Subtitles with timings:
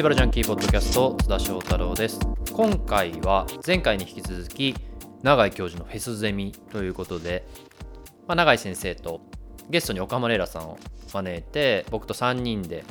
[0.00, 2.18] ティバルジャンキーポッドキャスト津田翔太郎です。
[2.54, 4.74] 今回は前回に引き続き
[5.22, 7.46] 永井教授のフェスゼミということで、
[8.26, 9.20] まあ、永井先生と
[9.68, 10.78] ゲストに岡間レイラさんを
[11.12, 12.82] 招いて僕と3人で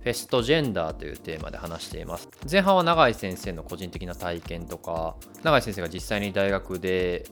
[0.00, 2.30] フェストジェンダーというテーマで話しています。
[2.50, 7.26] 前半は永井先生の個人的な体験とか永井先生が実際に大学で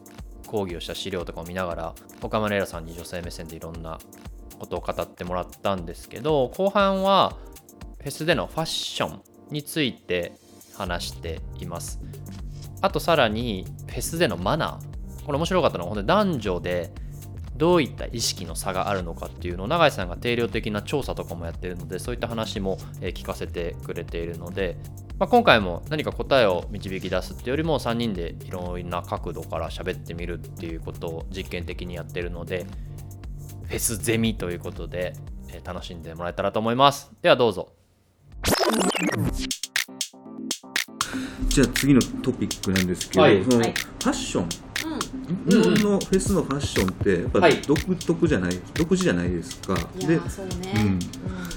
[0.46, 3.98] 講義をした資料とかを見ながら岡間レイラさんに女性目線でいろんな
[4.58, 7.38] ことを語ってもらったんですけど後半は
[8.06, 9.20] フェスでのファッション
[9.50, 10.34] について
[10.76, 11.98] 話しています。
[12.80, 15.24] あとさらにフェスでのマナー。
[15.24, 16.92] これ面白かったのは男女で
[17.56, 24.78] どういった意識の差があるのかっていうのを永井さんが定量的な調査とかもやってるのでそういった話も聞かせてくれているので、
[25.18, 32.66] まあ、今回も何か答えを導き出すっていうよりも3人でいろんな角度から喋ってみるっていうことを実験的にやってるので
[33.64, 35.14] フェスゼミということで
[35.64, 37.10] 楽しんでもらえたらと思います。
[37.20, 37.75] ではどうぞ。
[41.48, 43.42] じゃあ次のトピックなんですけど、はい。
[43.44, 43.74] そのフはい。
[43.74, 45.62] ァッション、うん。
[45.62, 49.74] 日本のフェスのファッションってやっぱはい独特じゃない、独自じゃないですか。
[49.96, 50.98] でいやーそうね、うん。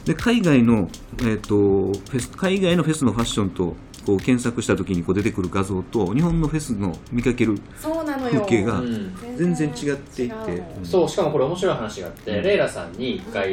[0.06, 0.88] で海外の、
[1.20, 8.42] えー、とフェス海外のフェスのファッションとこう検索した時にこう出てくる画像と日本のフェスの見かけるそうなのよ。
[8.42, 9.14] 風景がうん。
[9.36, 10.46] 全然違っていて、違うの
[10.78, 10.82] う。
[10.82, 12.44] んそうしかもこれ面白い話があって、うん。
[12.44, 13.50] レイラさんに一回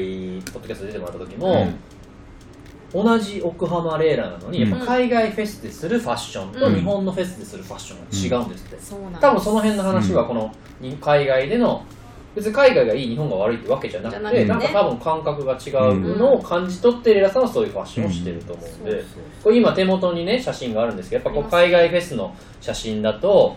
[0.53, 1.73] ポッドキャスト出てもらった時も、
[3.03, 4.71] 同じ奥浜レイラなのに、うん。
[4.71, 6.75] やっぱ海外フェスでするファッションとうん。
[6.75, 11.85] 日本のフェスでするファッションが違うんですって、多分その辺の話はこのに海外での
[12.37, 19.05] 別に海外がいい日本が悪いってわけじゃなくてなんか多分感覚が違うのを感じ取ってレイラさんはそういうファッションをしてると思うんで、
[19.55, 23.57] 今手元にね写真があるんですけどやっぱこう海外フェスの写真だと、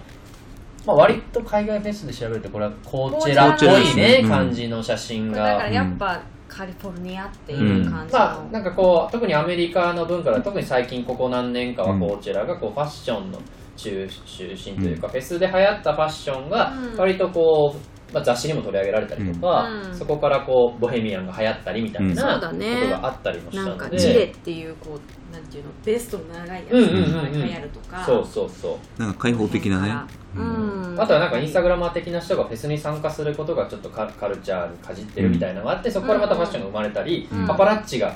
[0.85, 5.43] まあ、割と海外フェスで調べるとこれはコーチェラっぽいねね感じの写真が。
[5.45, 13.39] だからやっぱカリフォルニアっていう感じの、まあなんかこう特にアメリカの文化で特に最近ここ何年かはうんコーチェラがこうファッションの
[13.77, 16.97] 中中心というか、フェスで流行ったファッションがうん。
[16.97, 19.95] 割とこう、まあ、雑誌にも取り上げられたりとか、うん。
[19.95, 22.13] そこからこうボヘミアンが流行ったりみたいうん。
[22.13, 24.99] なことがあったりもしたなんので、かジレっていうこう
[25.31, 27.13] なんていうのベストの長いやつうんうんうんうん。
[27.13, 29.01] が流行るとか、そうそうそう。
[29.01, 29.93] なんか開放的なね、
[30.35, 30.95] ううん。
[30.95, 31.01] ん。
[31.01, 37.47] あとはなんかインスタグラマー的な人がフェスに参加することがちょっとカカルチャーにかじってるみたいなのがあってそこからまたファッションが生まれたり、うん。
[37.47, 38.15] パパラッチが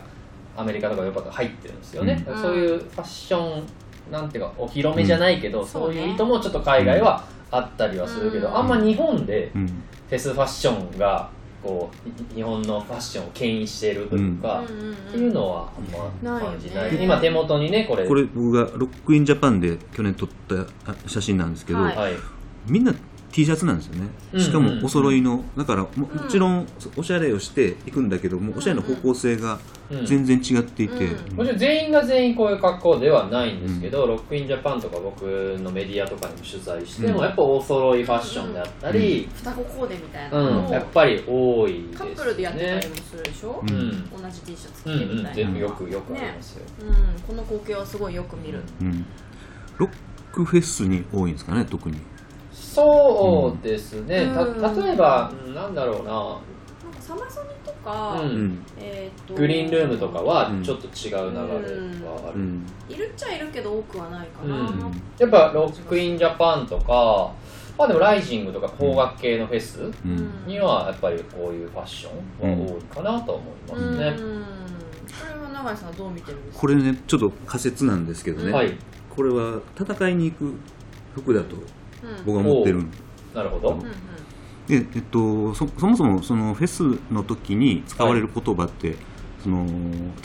[0.56, 2.42] アメリカとかヨーロッパとか入ってるんですよね、うん。
[2.42, 3.64] そういうファッション
[4.12, 5.68] なんていうかお披露目じゃないけど、ん。
[5.68, 8.58] そういう意図もちょっと海外はあったりはするけど、うん。
[8.58, 9.68] あんま日本でうん。
[9.68, 11.30] フェスファッションが
[11.64, 16.76] こうい日本のファッションを牽引しているというか、うんっていうのはあんま感じない。
[16.76, 17.06] ないよね。
[17.06, 18.08] 今手元にねこれ。
[18.08, 21.96] これ僕がロックインジャパンで去年撮ったあ写真なんですけど、はい。
[21.96, 22.14] はい。
[22.68, 22.94] みんな
[23.34, 24.08] T シャツなんですよね。
[24.34, 29.60] うんしかもお揃いの、だからももちろんおしゃれをしていくんだけどもおしゃれの方向性が
[29.92, 30.06] うん。
[30.06, 31.36] 全然違っていて、うん。
[31.36, 35.24] もちろん全員が全員こういう格好ではないんですけど、ロックインジャパンとか僕
[35.62, 37.24] のメディアとかにも取材しても、うん。
[37.24, 41.98] やっぱお揃いファッションであったり、双子コーデみたいうんなのを、やっぱり多いですね。
[41.98, 43.70] カップルでやってたりもするでしょ、うん。
[43.70, 46.66] うん同じ T シャツ着うんうん、てみたいな、全部よくよくありますよ。
[46.82, 49.06] うん、この光景はすごいよく見る、うん。
[49.78, 49.90] ロッ
[50.32, 51.98] クフェスに多いんですかね特に
[52.74, 54.62] そうですね、うん。
[54.62, 58.20] た例えば、うんなんだろうな、なんかサマソニとか、
[58.80, 60.64] えーとグリーンルームとかはうん。
[60.64, 62.40] ちょっと違う流れはある。
[62.40, 62.66] うん。
[62.90, 65.02] いるっちゃいるけど多くはないかな、うん。
[65.18, 67.32] やっぱロックインジャパンとか、
[67.78, 70.32] まあでもライジングとか邦楽系のフェスうん。
[70.48, 74.08] にはやっぱりこういうファッションは多いかなと思いますね。
[74.08, 74.44] うん。
[74.44, 76.62] これは永井さんはどう見てるんですか？
[76.62, 78.76] これねちょっと仮説なんですけどね、はい、
[79.10, 80.54] これは戦いに行く
[81.16, 81.64] 服だとうん
[82.26, 82.84] 僕は思ってる。
[83.34, 83.70] なるほど。
[83.74, 83.82] うん。
[83.82, 83.92] うん
[84.68, 88.96] で、えっと、そそもそもそのフェスの時に使われる言葉って、
[89.44, 89.66] その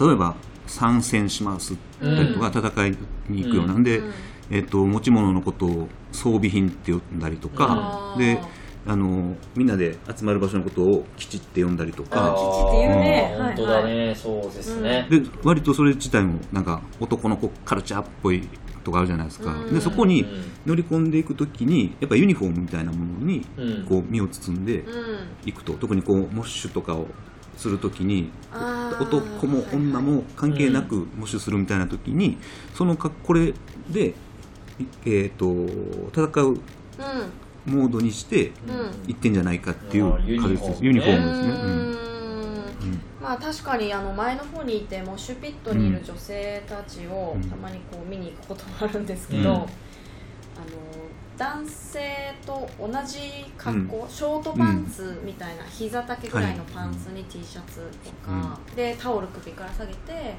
[0.00, 1.76] 例えば参戦します。
[2.00, 2.96] だったりとか、戦い
[3.28, 3.74] に行くような。
[3.74, 3.82] ん。
[3.82, 4.12] で、うん。
[4.50, 8.18] えっと、持ち物のことを装備品って呼んだりとか、うん。
[8.18, 8.40] で
[8.86, 13.36] あのみんなで集まる場所のことを基地って呼んだりとあか基地っていうね。
[13.36, 13.56] あーはい。
[13.56, 15.06] 本当だね、そうですね。
[15.10, 18.48] で割とそれ自体もなんか男の子カルチャーっぽい
[18.88, 19.74] とかあるじゃないですか、うん。
[19.74, 20.28] でそこにうん。
[20.66, 23.86] 乗り込んでいく時にやっぱユニフォームみたいなものにうん。
[23.86, 25.18] こう身を包んでうん。
[25.44, 25.74] いくと。
[25.74, 27.06] 特にこうモッシュとかを
[27.56, 28.30] する時に
[29.00, 32.38] 男も女も関係なくモッシュするみたいな時に
[32.74, 33.52] そのかこれ
[33.90, 34.14] で、い
[35.04, 35.46] えー、と
[36.12, 36.58] 戦ううん。
[37.66, 39.10] モードにしてうん。
[39.10, 40.54] いってんじゃないかっていうあーユニフォーム。
[40.54, 42.17] ね仮説ユニフォームですね。
[43.18, 47.50] ううんんまあ確かにあの前の方にいてモッシュピットにいる女性たちをうん。
[47.50, 49.56] たまにこう見に行くこともあるんですけど、うん。
[49.56, 49.66] あの
[51.36, 53.18] 男性と同じ
[53.56, 60.34] 格好、ショートパンツみたいな膝丈ぐらいのパンツに T シャツとか、でタオル首から下げて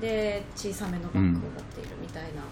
[0.00, 2.42] で小さめのバッグを持っているみたいな、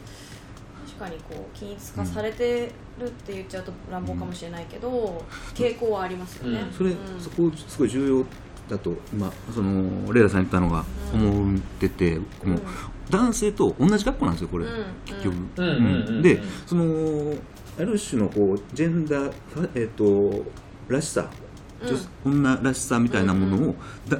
[0.85, 5.25] 確かにこう均一化されてるって言っちゃうと乱暴かもしれないけど、
[5.55, 6.73] 傾向はありますよね、うん。
[6.73, 7.21] それ、うん。
[7.21, 8.25] そこすごい重要
[8.69, 12.61] だと今そのレイラさん言ったのが思ってて、僕も
[13.11, 14.85] 男性と同じ学校なんですよこれ、うん。
[15.05, 15.67] 結局、うん。
[15.67, 15.77] うん。
[15.77, 16.09] うん。
[16.09, 16.23] うん。
[16.23, 17.35] でその
[17.79, 19.33] ある種のこうジェンダー
[19.75, 20.45] えっ、と
[20.89, 21.31] らしさ、
[22.25, 22.33] うん。
[22.33, 23.75] 女らしさみたいなものを
[24.09, 24.19] だ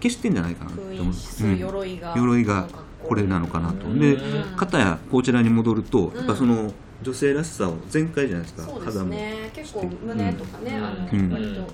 [0.00, 1.14] 消してんじゃないかなと思う。
[1.58, 2.68] 鎧が、鎧が
[3.02, 4.56] これなのかなと、でうん。
[4.56, 6.16] 片やこちらに戻ると、ん。
[6.16, 6.72] やっぱその
[7.02, 9.50] 女性らしさを全開じゃないですかそうですね。
[9.54, 10.84] 結構胸とかね、うん。
[10.84, 11.32] あのうん。
[11.32, 11.68] 割と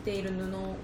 [0.00, 0.76] 着ている布も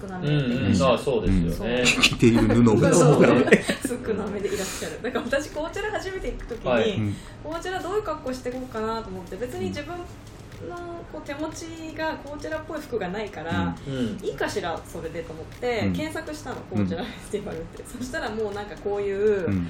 [0.00, 1.84] 少なうめでいらっんしゃる、あそうですよね。
[1.84, 3.24] 着ている布がそう。
[3.24, 3.44] 少なめ。
[3.44, 5.02] 少なめでいらっしゃる。
[5.02, 6.96] だから私コーチェラ初めて行く時に、はい。
[6.96, 7.16] うん。
[7.42, 10.76] コーチェラどういう格好していこうかなと思って別に自分の
[11.12, 14.18] こう手持ちがコーチェラっぽい服がないから、うん。
[14.24, 15.92] いいかしらそれでと思って、うん。
[15.92, 19.66] 検索したのコーチェラフェスティバルって、そしたらもうなんかこういう,、うん。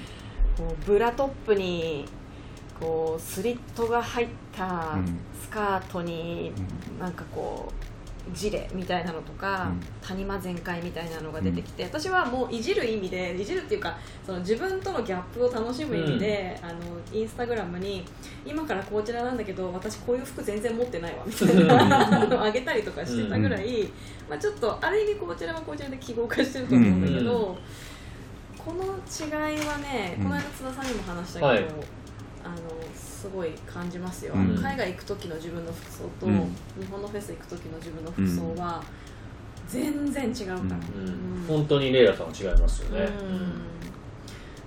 [0.59, 2.05] こうブラトップに
[2.79, 5.19] こうスリットが入ったうん。
[5.41, 6.53] スカートに
[7.01, 7.92] なんかこう
[8.33, 9.81] ジレみたいなのとか、うん。
[10.03, 13.97] 谷間全開みたいなのが出てきて、私はもういじる意味でいじるっていうか
[14.27, 16.75] その自分とのギャップを楽しむ意味で、あの
[17.13, 18.05] インスタグラムに
[18.45, 23.89] 今からこちらなんだけど私こういう服全然持ってないわみたいなのをあげたりとかしてたぐらい、
[24.29, 27.57] まあ、ちょっとある意味こちらはこちらで記号化してると思うんだけど、
[28.59, 30.25] この違いはね、うん。
[30.25, 31.65] この間津田さんにも話したけど、はい
[33.23, 34.57] すごい感じますよ、うん。
[34.61, 36.35] 海外行く時の自分の服装と、うん。
[36.81, 38.83] 日本のフェス行く時の自分の服装は
[39.69, 40.65] 全然違うから、うん。
[40.65, 40.69] うん。
[40.69, 43.01] うん本当にレイラさんは違いますよね。
[43.01, 43.53] うん。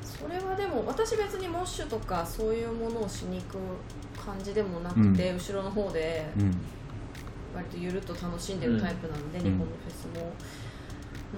[0.01, 3.57] それはでも私別にモッシュとかそういうものをしに行く
[4.25, 6.57] 感じでもなくて、後ろの方でうん。
[7.53, 9.43] 割とゆるっと楽しんでるタイプなんで、うん。
[9.43, 10.31] 日本のフェスも。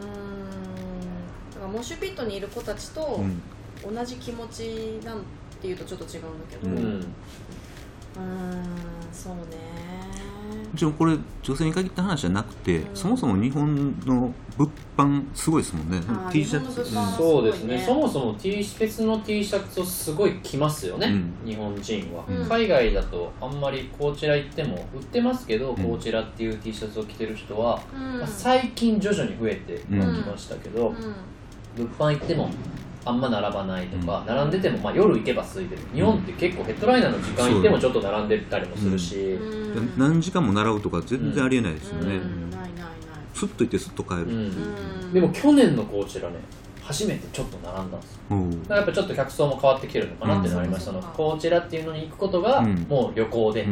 [0.02, 0.10] うーん。
[1.54, 3.42] だからモッシュピットにいる子たちとうん。
[3.96, 5.22] 同じ気持ちなん
[5.62, 6.72] ていうとちょっと違うんだけど。
[6.72, 8.64] ううんーん
[9.12, 9.42] そうね。
[10.72, 12.96] もちろんこれ女性に限った話じゃなくて、うん。
[12.96, 16.02] そもそも日本の物販すごいですもんね。
[16.32, 16.84] T シャツ。
[16.84, 17.84] 日本の物販そうですね。
[17.86, 21.50] そもそも T シャツの T シャツをすごい着ますよね、うん。
[21.50, 22.46] 日本人は、うん。
[22.48, 25.76] 海外だとあんまりこちら行っても売ってますけど、ん。
[25.76, 28.20] こちらっていう T シャツを着てる人は、うん。
[28.20, 30.96] まあ最近徐々に増えてきましたけど、うん。
[31.76, 32.50] 物販行っても
[33.08, 35.82] あんま並ばないとか、並んでてもまあ夜行けば空いてる。
[35.94, 39.94] 日本って結構ヘッドライナーの時間行ってもちょっと並んでたりもするし、うん。
[39.98, 42.52] 何時間も習うとか全然ありえないですよね、うん。
[42.52, 42.92] ないないない
[43.34, 44.30] スッと行ってスッと帰る、うん。
[44.30, 44.34] う
[45.10, 45.14] ん。
[45.14, 46.36] でも去年のこちらね
[46.88, 48.20] 初めてちょっと並んだんですよ。
[48.30, 50.94] おうだからやっぱちょっと客層も変わってきてるのかなっていうのがありました。
[50.94, 52.76] のこちらっていうのに行くことがうん。
[52.88, 53.66] もう旅行で、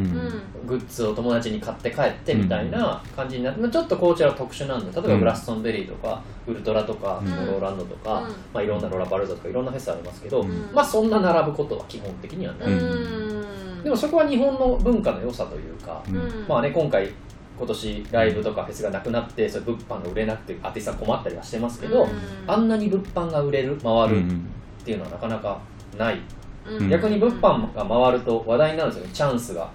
[0.65, 8.27] グッズを友達に買って帰ってみたいな感じになって、まあちょっとこちらは特殊なんで例えばグラストンベリーとかウルトラとかローランドとか、うん。
[8.53, 10.69] まあ、いろんなロラパルザとかいろんなフェスありますけど、うん。
[10.73, 13.83] まあそんな並ぶことは基本的にはない、うん。
[13.83, 16.03] でもそこは日本の文化の良さというか、
[16.49, 17.09] まあね今回
[17.57, 22.09] 今年ライブとかフェスがなくなってそれ物販が売れなくてアーティストさん困ったりはしてますけど、うん。
[22.47, 24.47] あんなに物販が売れる回るっうん
[24.83, 25.59] ていうのはなかなか
[25.97, 26.19] ない、
[26.67, 26.89] うん。
[26.89, 29.13] 逆に物販が回ると話題になるんですよね。
[29.13, 29.69] チャンスが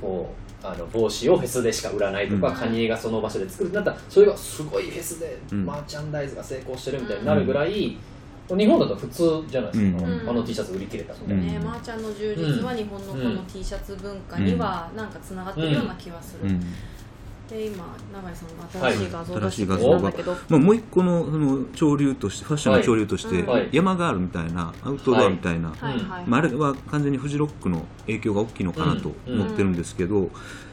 [0.00, 0.32] こ
[0.62, 2.54] うあの帽子をフェスでしか売らないとか、うん。
[2.54, 3.68] カニエがその場所で作る。
[3.68, 5.66] ってなったらそれがすごいフェスでうん。
[5.66, 7.96] マーチャンダイズが成功してるみたいになるぐらい、
[8.46, 10.28] 日本だと普通じゃないですか、うん。
[10.28, 16.62] あの T シャツ売り切れたみたいな、ね、うんマーちゃんの充実は日本のこの T シャツ文化にはなんかつながってるような気はする、うん
[17.48, 19.68] で今永井さんが新しい画像を出してん
[20.02, 23.68] だけど、まあ、もう一個のその潮流としてファッションの潮流として、はいはい。
[23.72, 25.98] 山ガールみたいなアウトドアみたいな、はい。
[25.98, 26.24] はい。
[26.26, 30.30] まあ、あれは完全にフジロックの影響が大きいのかなと思ってるんですけど、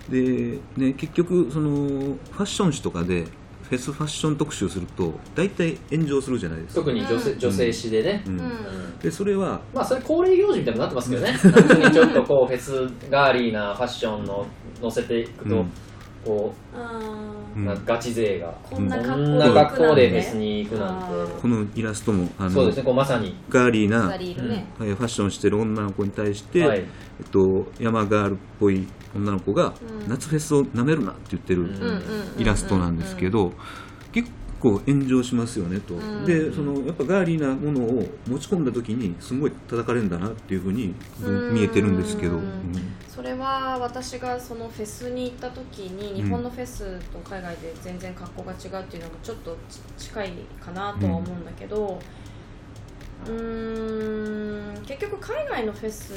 [0.09, 3.25] でね、結局そのファッション誌とかで
[3.63, 6.81] フェスファッション特集すると大体炎上するじゃないですか。
[6.81, 7.39] 特に女性,、うん。
[7.39, 8.39] 女性誌でね、うん。
[8.39, 8.97] うん。
[8.99, 11.35] でそれはまあそれ恒例行事みたいになってますけどね。
[11.91, 14.45] ちょっとこうフェスガーリーなファッションの
[14.81, 15.71] 乗せていくと、うん
[16.25, 16.99] こあ
[17.55, 21.41] う、うんガチ勢が、ーこんなこ格好でフェねスに行くなんて。
[21.41, 23.35] このイラストもあのそうですねこうまさに。
[23.49, 26.79] ガーリーなファッションしてる女の子に対して、はい。
[26.79, 26.83] え
[27.23, 27.39] っと、
[27.79, 29.73] 山ガールっぽい女の子が、
[30.03, 30.09] うん。
[30.09, 31.69] 夏フェスをなめるなって言ってる
[32.37, 33.51] イラストなんですけど、
[34.11, 34.29] 結
[34.61, 36.25] 構炎上しますよねと、うん。
[36.25, 41.53] でそのやっぱガーリーなものを持ち込んだ時にすごい叩かれるんだなっていうふうにうん。
[41.53, 42.43] 見えてるんですけど、うん。
[42.43, 42.51] うん
[43.11, 51.99] それは私がそのフェスに行った時に日本のフェスと海外で全然格好が違うっていうのもちょっとち近いかなとは思うんだけど
[53.27, 56.13] うーん結局海外のフェス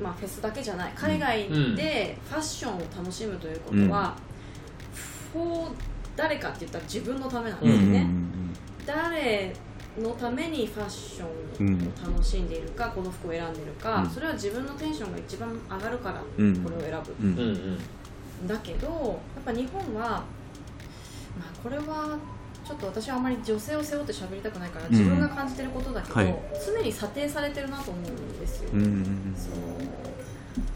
[0.00, 4.16] まあフェスだけじゃない海外でファッションを楽しむということは、
[5.32, 5.72] フォー
[6.16, 8.06] 誰かって言ったら自分のためなんうんうんですね、
[8.86, 9.54] 誰
[9.98, 14.10] のためにファッションを楽しんでいるか、この服を選んでいるか、うん。
[14.10, 16.64] それは自分のテンションが一番上がるからこうん。
[16.64, 17.78] れを選ぶ、うんうん
[18.40, 18.46] うん。
[18.46, 20.24] だけどやっぱ日本は、ま
[21.40, 22.18] あ、これは
[22.64, 24.90] ちょっと私はあまり女性を背負って喋りたくないからん。
[24.90, 26.36] 自分が感じてることだけど、はい。
[26.64, 30.00] 常に査定されてるなと思うんですよ、うんうんその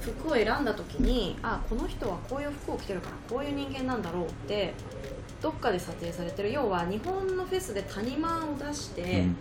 [0.00, 4.72] 服を選んだ時にあこの人はこういう服を着てるからこういう人間なんだろうって
[5.44, 9.36] どっかで査定されてる要は日本のフェスで谷間を出して、うん。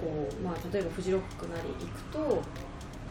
[0.00, 2.42] こうまあ、例えばフジロックなり行くと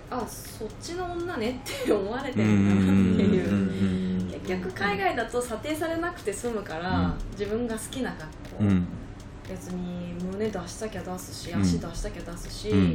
[0.10, 3.50] あそっちの女ねって思われてるんだなっていう。
[3.50, 3.76] うん
[4.46, 7.14] 結局海外だと査定されなくて済むから、うん。
[7.32, 8.26] 自分が好きな格
[8.58, 8.88] 好、うん。
[9.48, 11.62] 別に胸出したきゃ出すしうん。
[11.62, 12.94] 足出したきゃ出すし、うん。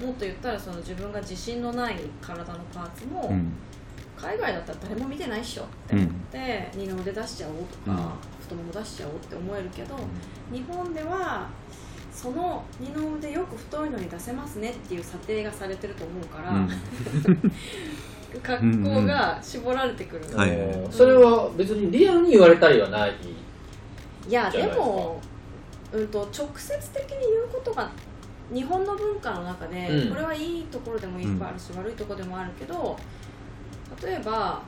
[0.00, 3.52] もっと言ったらその自分が自信のない体のパーツも、うん
[4.20, 9.96] 海外だったら誰も見てないっしょって思って、二の腕出しちゃおうとか、太もも出しちゃおうって思えるけど、
[10.52, 11.48] 日本では
[12.12, 16.68] その二の腕よく太いのに出せますねっていう査定がされてると思うから、うん。
[18.42, 20.24] 格好が絞られてくる、
[20.90, 23.12] それは別にリアルに言われたりはない
[24.28, 25.18] いやでも、
[25.90, 27.90] うん、と直接的に言うことが
[28.52, 30.08] 日本の文化の中で、うん。
[30.10, 32.98] これはいいところでもいっぱいあるし、悪いところでもあるけど
[34.04, 34.62] 例えば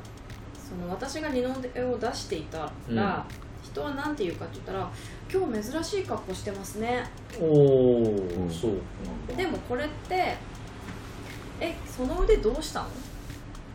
[0.54, 3.40] その私が二の腕を出していたら、うん。
[3.62, 4.90] 人は何て言うかって言ったら
[5.32, 7.04] 「今日珍しい格好してますね。
[7.40, 8.50] おおうん。
[8.50, 8.72] そう」
[9.36, 10.36] でもこれって
[11.60, 12.86] 「えその腕どうしたの?」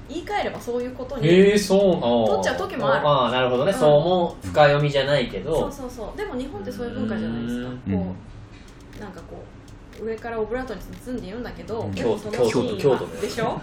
[0.10, 1.80] 言い換えればそういうことに、へえそう。
[2.28, 3.08] 取っちゃう時もある。
[3.08, 3.80] ああなるほどね、うん。
[3.80, 5.62] そうも深読みじゃないけど。
[5.62, 6.18] そうそうそう。
[6.18, 7.70] でも日本ってそういう文化じゃないですか。
[7.70, 7.76] うん。
[7.98, 8.14] こ
[8.98, 9.44] うなんかこ
[10.00, 11.92] う上からオブラートに包んで言うんだけど、うん。
[11.92, 13.46] でも京都京都でしょ？
[13.46, 13.58] はい、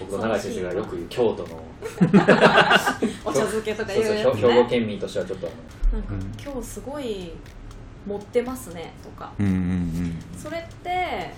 [0.00, 1.62] 僕の永井先生がよく言う京都の
[3.24, 4.14] お茶漬けとか言う。
[4.14, 5.48] やつそう兵兵庫ね県民としてはちょっと。
[5.48, 6.52] あなんかうん。
[6.52, 7.32] 今日すごい
[8.06, 9.32] 持ってますねとか。
[9.38, 11.32] うんうんそれって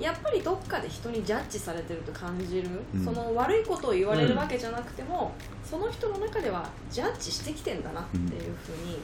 [0.00, 3.04] やっぱりどっかで人にジャッジされてると感じる、うん。
[3.04, 5.32] その悪いことを言われるわけじゃなくても、
[5.64, 8.22] その人の中ではジャッジしてきてんだなっていう
[8.64, 8.98] ふうに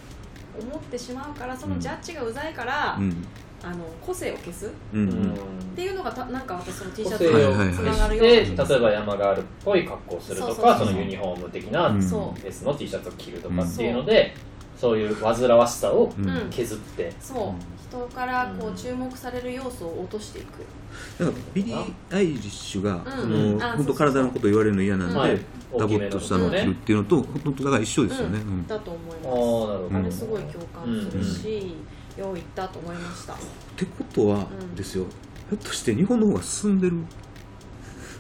[0.61, 3.05] 思ってしまうからそのジャッジがうざいから、うん。
[3.05, 3.27] うん
[3.61, 4.67] あの個性を消す。
[4.67, 5.07] っうん。
[5.11, 5.35] の、うん
[5.75, 8.65] ていうのがたなんか私その T シャツ個性をとつながるよでうな。
[8.65, 10.87] 例えば山ガールっぽい格好をするとそうそうそうそう。
[10.87, 14.35] かそのユニフォーム的なフェスの T シャツを着るとかっていうので、
[14.77, 16.51] そういう煩わしさをうんうん。
[16.51, 18.77] 削って、そう人からこううん。
[18.77, 20.65] 注目される要素を落としていく、
[21.19, 23.05] だからビリー・アイリッシュが、うん。
[23.05, 23.63] そうん。
[23.63, 25.41] あの本当体のこと言われるの嫌なんで、はい。
[25.79, 28.39] ダボっとしたのを着るっていうのと、本当だから一緒ですよね。
[28.39, 28.67] うん。
[28.67, 29.19] だと思います。
[29.19, 31.75] なるほど、あれすごい共感するし、
[32.19, 33.35] よう言ったと思いました。
[33.35, 33.37] っ
[33.77, 34.75] てことはうん。
[34.75, 35.05] ですよ、
[35.51, 36.97] ひょっとして日本の方が進んでる？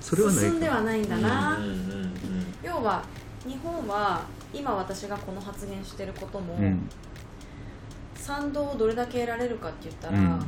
[0.00, 0.48] それはないか。
[0.48, 2.14] 進んではないんだな、うんうんうん。
[2.62, 3.02] 要は
[3.46, 4.22] 日本は
[4.54, 6.88] 今私がこの発言してることも、うん
[8.28, 10.26] 賛同をどれだけ得られるかって言ったら、うん。
[10.26, 10.40] あの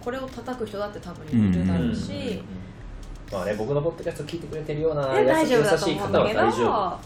[0.00, 2.18] これを叩く人だって多分いるだろうし、うん。
[2.18, 2.28] うん。
[2.28, 2.44] うん
[3.32, 6.98] まあね僕のポッドキャスト聞いてくれてるようなえ大丈夫優だとしい方は思うんだけど大丈夫。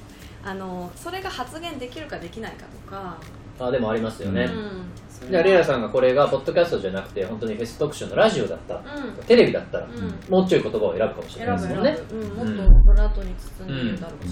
[0.47, 3.19] あのそれが発言できるかできないかとか、
[3.59, 4.85] あでもありますよね、うん。
[5.09, 9.14] それじゃあレイラさんがこれがポッドキャストじゃなくて本当にフェス特集のラジオだったら、うん。
[9.25, 9.93] テレビだったら、うん。
[10.31, 12.57] もうちょい言葉を選ぶかもしれないですもんねぶ、うん、うん。
[12.57, 14.31] もっとブラートに包んでるだろうし、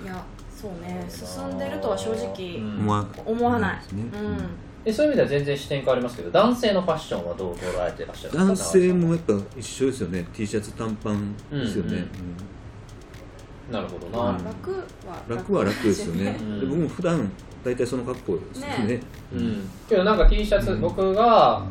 [0.00, 0.06] うん。
[0.06, 0.24] いや
[0.60, 1.04] そうね。
[1.08, 4.04] 進んでるとは正直うん思わない、ですね。
[4.12, 4.38] うん。
[4.84, 8.78] でそういう意味では全然視点変わりますけど男性のファッションはどう捉えてらっしゃるんですか？
[8.78, 10.26] 男性もやっぱ一緒ですよね。
[10.32, 11.98] T シャツ短パンですよね、うんうん。
[11.98, 13.72] うん。
[13.72, 14.44] なるほどな、うん。
[14.44, 14.84] 楽は
[15.28, 15.54] 楽。
[15.54, 16.60] は楽ですよね、 うん。
[16.60, 17.30] で僕も普段
[17.64, 18.86] 大体その格好ですよね。
[18.86, 19.00] ね。
[19.34, 19.68] うん。
[19.88, 20.80] けどなんか T シャツ、うん。
[20.80, 21.62] 僕が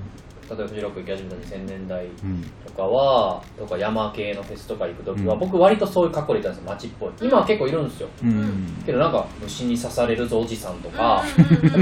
[0.49, 2.43] 例えばフジロック行き始めた2000年代うん。
[2.65, 5.39] とかはとか山系のフェスとか行く時は、うん。
[5.39, 8.07] 僕割とそういう格好で行ったんですよ街っぽい今は結構いるんですよ。
[8.23, 8.83] うん。
[8.85, 11.23] けどなんか虫に刺されるぞおじさんとか、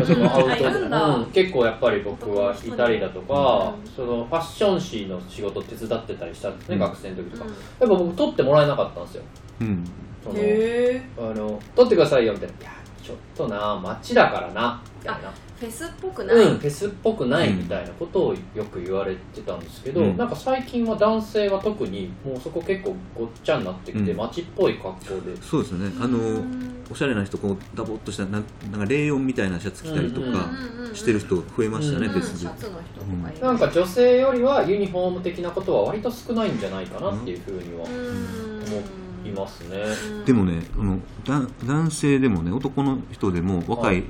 [0.06, 1.32] そのアウトうん。
[1.32, 3.92] 結構やっぱり僕はいたりだとか、うん。
[3.92, 6.82] そのファッション誌の仕事手伝ってたりしたんですね、うん。
[6.82, 9.24] 学生の時とか、やっぱ僕撮ってもらえなかったんですよ。
[9.62, 9.84] うん。
[10.24, 12.56] そのあの撮ってくださいよみたいな。
[12.56, 12.72] いや
[13.04, 20.18] ちょっとな街だからなみたいなフェスっぽくない、うん、フェスっぽくないみたいなことをよく言われてたんですけど、うん。
[20.18, 24.18] なんか最近は男性は特にもうそこ結構ごっちゃになってきて、うん。
[24.18, 25.42] 街っぽい格好で。
[25.42, 30.50] そうですよねあのうんおしゃれな人こうダボっとしたなんなんかレイヨンみたいなシャツ着たりとうんか
[30.94, 32.40] してる人増えましたね、うんフェスで。
[32.40, 33.42] シャツの人とかいる。
[33.42, 38.82] なんか女性よりはユニフォーム的なことは割と少ないんじゃないかなっていうふうには思
[39.26, 39.84] いますね。
[40.18, 40.26] うん。
[40.26, 44.04] でもねあのだ男性でもね男の人でも若い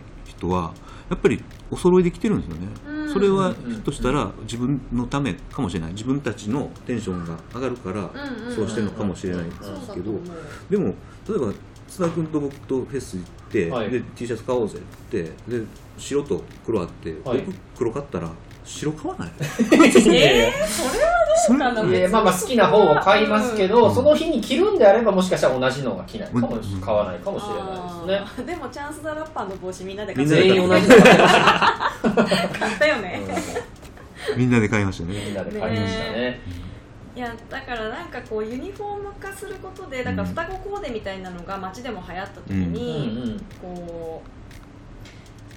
[0.43, 0.73] 人は
[1.09, 3.13] やっぱりお揃いで着てるんですよね、うん。
[3.13, 5.91] それはひょっとしたら自分のためかもしれない。
[5.93, 8.09] 自分たちのテンションが上がるから
[8.53, 10.11] そうしてるのかもしれないんですけど
[10.69, 10.93] でも
[11.27, 11.53] 例えば
[11.87, 13.89] 津田君と僕とフェス行って、はい。
[13.89, 14.81] で T シャツ買おうぜっ
[15.11, 15.63] てで
[15.97, 17.41] 白と黒あって、はい。
[17.41, 18.31] 僕黒買ったら
[18.63, 19.31] 白買わない。
[19.39, 22.09] えー、それはどうかな。
[22.09, 23.95] まあまあ好きな方を買いますけど、うん。
[23.95, 26.29] その日に着るんであればもしかしたら同じのが着ない。
[26.29, 26.81] かもし、うん。
[26.81, 28.45] 買わないかもしれないですね。
[28.45, 32.59] でもチャンス・ザ・ラッパーの帽子みんなでみんなで全員同じの買いました。
[32.59, 33.21] 買ったよね、
[34.37, 36.39] みんなで買いましたみねんなで買いましたね。
[37.15, 42.73] いやだからなんかこうユニフォーム化することでだから双子コーデみたいなのが街でも流行った時うん。
[42.73, 43.39] に、うん。
[43.61, 44.23] こ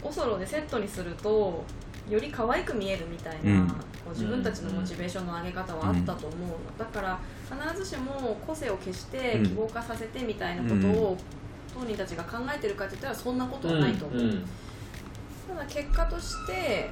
[0.05, 1.65] うオソロでセットにすると
[2.09, 3.73] より可愛く見えるみたいな、うん。
[4.13, 7.19] 自分たちのモチベーションの上げ方はあったと思うの、だから
[7.51, 9.47] 必ずしも個性を消してうん。
[9.47, 11.17] 希望化させてみたいなことを、
[11.75, 14.45] 当人たちが考えてるかって言ったらそんなことはないと思う、うん。
[15.49, 16.91] ただ結果として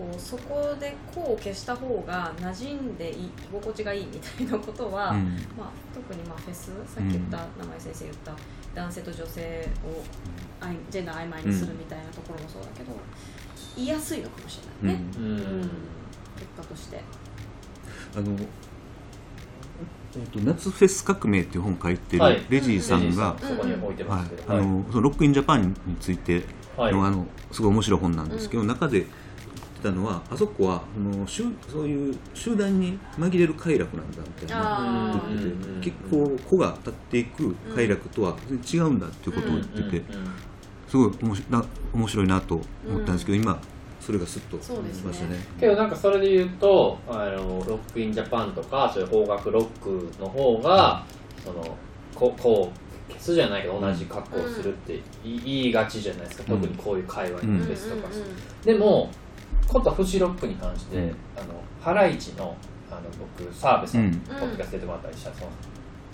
[0.00, 5.36] こうそこで個を消した方が馴染んでいい居心地がいいみたいなことは、うん。
[5.58, 8.32] まあ、特にまあフェスさっき言った、名前先生言った
[8.74, 10.02] 男性と女性を
[10.64, 12.92] あいジェンダー曖昧にするみたいなところもそうだけど、
[13.76, 15.24] 言いやすいのかもしれないね、うん。
[15.24, 15.38] うん。
[15.60, 15.70] 結
[16.56, 17.02] 果として。
[18.16, 18.36] あの、
[20.16, 22.42] えっと夏フェス革命っていう本書いてるはい。
[22.48, 24.50] レジーさんが、そこに置いてはいますけど。
[24.50, 26.92] あのそのロックインジャパンについてはい。
[26.94, 29.04] の,、あのすごい面白い本なんですけど、中で
[29.80, 35.16] 言ってたのはあそこはあの集そういう集団に紛れる快楽なんだみたいな。
[35.16, 35.80] あ言ってて、うん。
[35.80, 40.02] 結構子が立っていく快楽とは全然違うんだっていうことを言ってて、
[40.88, 43.60] すごい面白いな面白いなと思ったんですけど、今
[44.00, 45.02] それがスッとそうですね。
[45.02, 45.38] きましたね。
[45.58, 51.04] けどなんかそれで言うとあのロックインジャパンとかそういう邦楽ロックの方が
[51.44, 51.76] その
[52.14, 52.70] ここ
[53.08, 56.60] う消すじゃないけど同じ格好をするって言いがちじゃないですか、うん。
[56.60, 57.58] 特にこういう界隈うん。
[57.60, 58.14] のフェスとか、うん。
[58.14, 58.20] うん。
[58.20, 58.34] うん。
[58.64, 59.10] でも
[59.68, 61.04] ことフジロックに関して、うん。
[61.36, 62.56] あのハライチの
[62.90, 63.02] あの
[63.38, 64.14] 僕澤部さん、うん。
[64.14, 65.50] ポッドキャスト出てもらったりしたその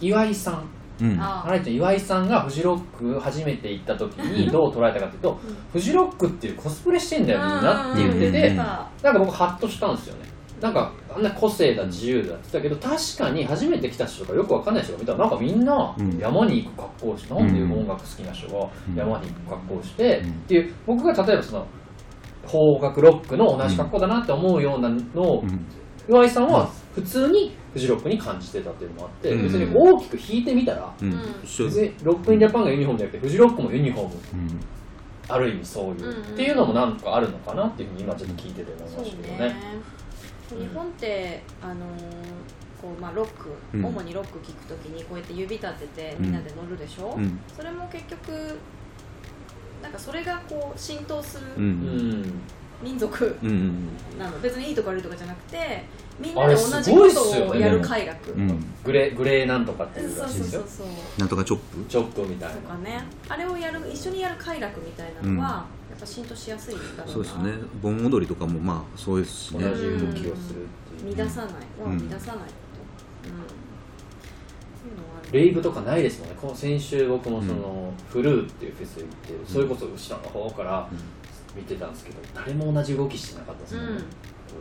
[0.01, 0.65] 岩井さん。
[1.01, 1.21] うん。
[1.21, 5.39] あハライチの岩井さんがフジロック初めて行った時にどう捉えたかというと、
[5.73, 7.49] フジロックっていうコスプレしてんだよみん。
[7.49, 8.61] なって言ってて、うん。
[8.61, 10.27] あなんか僕ハッとしたんですよね。
[10.61, 16.19] なんかあんな個性だ自由だって言ってたけど確かに初めて来た人とかよくわかんない人が見たらなんかみんなうん。
[16.19, 17.55] 山に行く格好をして、なん。
[17.55, 21.67] で音楽好きな人が山に行く格好をして、っていう僕が例えばその
[22.47, 25.67] 邦楽ロックの同じ格好だなって思うようなのを、うん。
[26.09, 29.43] 岩井さんは普通にフジロックに感じてたっていうのもあって、うん。
[29.43, 34.15] 別に大きく引いてみたら別にロックインジャパンがユニフォームじゃなくてフジロックもユニフォーム。
[34.15, 34.61] うん。
[35.29, 39.39] ある意味そういう、っていうのもなんかあるのかなっていうふうに今ちょっと聞いてて思いましたけどね。
[39.39, 39.57] ね。
[40.51, 41.77] 日本ってあのー
[42.81, 47.41] こうまあ、ロック、うん主にロック聴くときにこうやって指立ててみんなで乗るでしょ、うん。
[47.49, 48.59] それも結局
[49.83, 52.23] なんかそれがこう浸透すうるうん。
[52.23, 52.33] ん
[52.83, 53.51] 民族うん。
[53.51, 54.19] うん。
[54.19, 55.85] なの、別にいいとか悪いとかじゃなくて
[56.21, 58.65] みんなで同じことをやる快楽、うん。
[58.85, 60.69] グレーグレーなんとかっていうそうらしいですよそう。
[60.69, 61.85] そうそうなんとかチョップ？
[61.89, 62.55] チョップみたいな。
[62.57, 63.05] とかね。
[63.29, 67.13] あれをやる一緒にやる快楽みたいなのは、やっぱ浸透しやすいんだろうな。
[67.13, 67.53] そうですね。
[67.83, 70.67] 盆踊りとかもまあそうですし同ねじ動きをする
[71.17, 71.55] 乱さない。
[71.55, 72.11] はうん。
[72.11, 72.45] 乱さないこ
[73.25, 73.56] と、うん
[75.33, 76.37] レイブとかないですもんね。
[76.41, 80.89] この先週僕もその、フルーっていうフェス行ってそれこそ後ろの方から
[81.55, 83.81] 見てたんですけど誰も同じ動きしてなかったですね、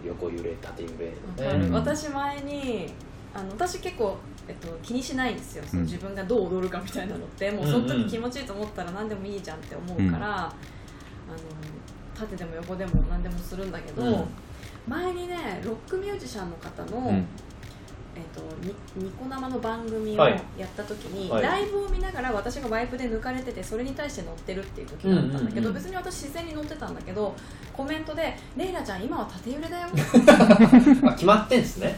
[0.06, 1.71] 横揺れ縦揺れね、うん。
[1.71, 2.88] 私前に
[3.34, 5.63] あの私結構、えっと、気にしないんですよ。
[5.67, 10.54] そのうん自分がどう踊るかみたいなのって、もうその時気持ちいいと思ったら何でもいいじゃんって思うから、あの
[12.17, 14.25] 縦でも横でも何でもするんだけど、うん。
[14.88, 17.28] 前にねロックミュージシャンの方の、うん
[18.15, 20.41] えっとニニコ生の番組をはい。
[20.58, 21.43] やった時に、はい。
[21.43, 25.73] ライブを見ながら私がワイプで抜かれててそれに対して乗ってるっていう時があったんだけど、うんうんうん。
[25.73, 27.36] 別に私自然に乗ってたんだけど
[27.73, 29.88] コメントで「レイラちゃん今は縦揺れだよ」
[31.08, 31.95] あ決まってんですね。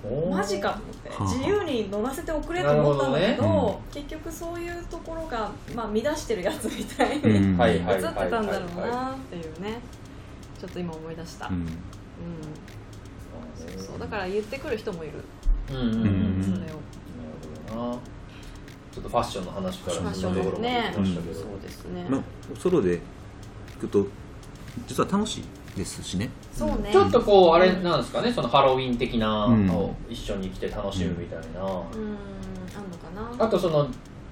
[0.30, 1.24] マジかと思ってはあ。
[1.24, 3.78] 自由に乗らせておくれと思ったんだけどね。
[3.92, 7.58] 結局そういうところが、まあ、乱してるやつみたいに、う映ん。
[7.58, 9.78] はいはいってたんだろうなっていうね。
[10.58, 11.54] ちょっと今思い出した、うん。
[11.54, 11.66] うん
[13.60, 15.12] そうそうだから言ってくる人もいる、
[15.70, 16.58] うんうんうんそれを。
[16.58, 16.72] なる
[17.70, 17.98] ほどな
[18.92, 22.22] ちょっとファッションの話からファッションのところまでね来ましたけど、そうですね、まあ
[22.58, 23.00] ソロで
[23.80, 24.06] 弾くと
[24.86, 25.44] 実は楽しい
[25.78, 26.30] ですしね。
[26.52, 26.90] そうね。
[26.92, 28.32] ちょっとこうあれなんですかね。
[28.32, 31.66] そのハロウィン的なうんのを一緒に来て楽しむみたいな、うん。
[31.66, 33.44] あんのかな。
[33.44, 33.88] あとその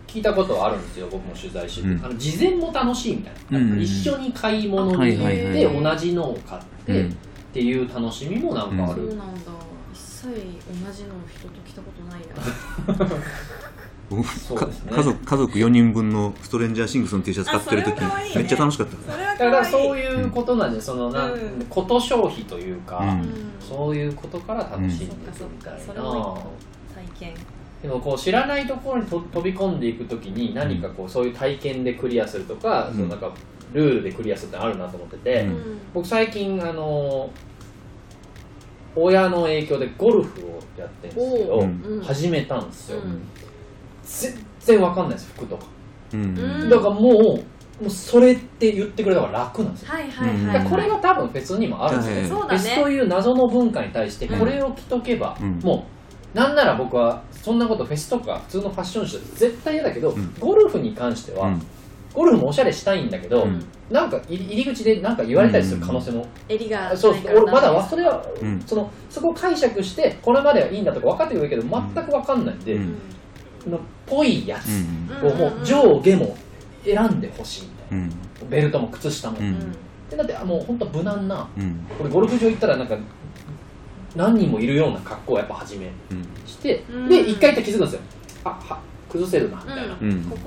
[0.09, 1.07] 聞いたことはあるんですよ。
[1.11, 2.05] 僕も取材してて、うん。
[2.05, 5.83] あの事前も楽しいみたいな、うんうん一緒に買い物に行っはいはいてはい。
[5.83, 7.17] 同じのを買って、うん
[7.51, 9.53] っていう楽しみもなんかある、そうなんだ。
[9.93, 13.17] 一切同じの人と来たことないな。
[14.11, 14.93] そうですね。
[14.93, 18.37] 家族家族4人分のストレンジャーシングスの T シャツ買ってる時あそれは可愛いね。
[18.37, 19.13] めっちゃ楽しかった。
[19.13, 21.67] それはだからそうう、いうことなんでそのな、うん。
[21.69, 23.09] こと消費というか、うん。
[23.11, 25.85] うん、そういうことから楽しんでいくそっかそっみたいな、か。
[25.85, 27.35] それも一個体験。
[27.83, 32.95] でもこう知らないところにと飛び込んでいくときに何かこうそういう体験でクリアするとか、うん。
[32.95, 33.31] そのなんか
[33.73, 35.51] ルールでクリアするってあるなと思ってて、うん。
[35.51, 37.31] うん僕最近あの
[38.95, 43.23] 親の影響でゴルフをやってるんですけど、始めたんですよ、うん。
[44.03, 45.67] 全然わかんないです服とか、
[46.69, 47.41] だからも
[47.81, 54.39] うもうそれって言ってくれたから楽なんですよ、はいはいうんはいこれが多分フェスにもあるんですよ、はいそうだフェスとねいう謎の文化に対してうん。
[54.41, 55.61] これを着とけば、うん。
[55.61, 55.87] も
[56.35, 60.35] うなんなら僕はそんなことフェスとか普通のファッションショーで絶対嫌だけど、うん。
[60.41, 61.63] ゴルフに関しては、うん
[62.19, 63.65] ゴルフもおしゃれしたいんだけど、うん。
[63.91, 68.61] なんか入り口でなんか言われたりする可能性も、襟がそうないから俺まだはそれは、うん。
[68.67, 72.97] そのそこを解釈してこれまではいいんだとか分かってくるけど全く分かんないんで、うん。
[73.71, 74.69] のぽいやつ
[75.23, 75.31] うん。
[75.31, 76.37] をもう上下も
[76.85, 78.05] 選んでほしいみたいな、
[78.43, 78.51] うん。
[78.51, 79.73] ベルトも靴下も、うん。
[80.11, 81.87] でだってあもう本当無難なうん。
[82.01, 82.99] 俺ゴルフ場行ったらなんか
[84.17, 86.23] 何人もいるような格好をやっぱ始めうん。
[86.45, 87.09] して、うん。
[87.09, 88.01] で一回行って気づくんですよ。
[88.43, 89.97] あは崩せるなみたいな、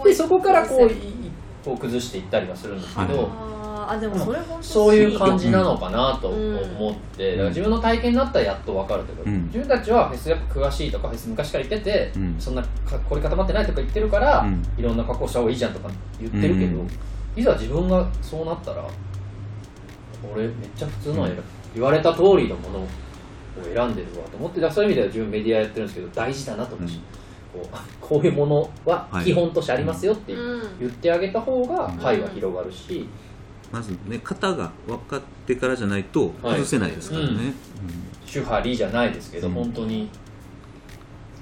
[0.03, 0.91] でそこからこう
[1.62, 3.28] いいこう崩していったりはするんですけど、はい。
[3.97, 9.45] あでもそれ本当そういう感じなのかなとうん思って、だから自分の体験だったらやっと分かるけど、うん。
[9.45, 12.36] 自分たちはフェスやっぱ詳しいとかフェス昔から言ってて、うん。
[12.39, 14.63] そんなかこれ固まってないとか言ってるから、うん。
[14.78, 16.88] いろんな格好した方がいいじゃんとか言ってるけど、うん。
[17.36, 18.86] いざ自分がそうなったら
[20.34, 21.28] 俺めっちゃ普通の
[21.74, 22.88] 言われた通りのものを
[23.63, 27.00] 選んでるわと思ってだそういう意味では自分メディアやってるんですけど大事だなと思うし、
[27.53, 30.79] こうこういうものは基本としてありますよってうん。
[30.79, 31.97] 言ってあげた方がうん。
[31.97, 33.07] パイは広がるし、
[33.71, 37.53] まずね型が分かってからじゃないと崩せないですからね。
[38.25, 39.53] 主派理じゃないですけど、うん。
[39.53, 40.01] 本当に、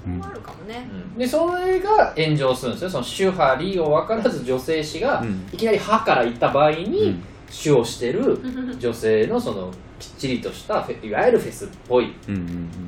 [0.06, 0.88] うんうんあるかもね。
[1.18, 2.90] でそれが炎上するんですよ。
[2.90, 5.46] その主派理を分からず女性誌がうん。
[5.52, 8.38] いきなり派から言った場合うにん主をしてる
[8.78, 12.14] 女性のそのきっちりとしたフェいわゆるフェスっぽい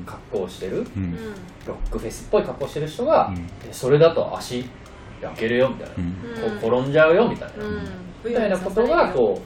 [0.05, 0.77] 格好をしてる。
[0.77, 1.03] うん。
[1.03, 1.17] うん
[1.65, 3.37] ロックフェスっぽい格好をしてる人が、うん。
[3.37, 3.39] え
[3.71, 4.65] それだと足
[5.21, 6.13] 焼けるよみたいな、うん。
[6.59, 7.79] こう転んじゃうよみたいな、うん。
[8.25, 9.41] みたいなことがこ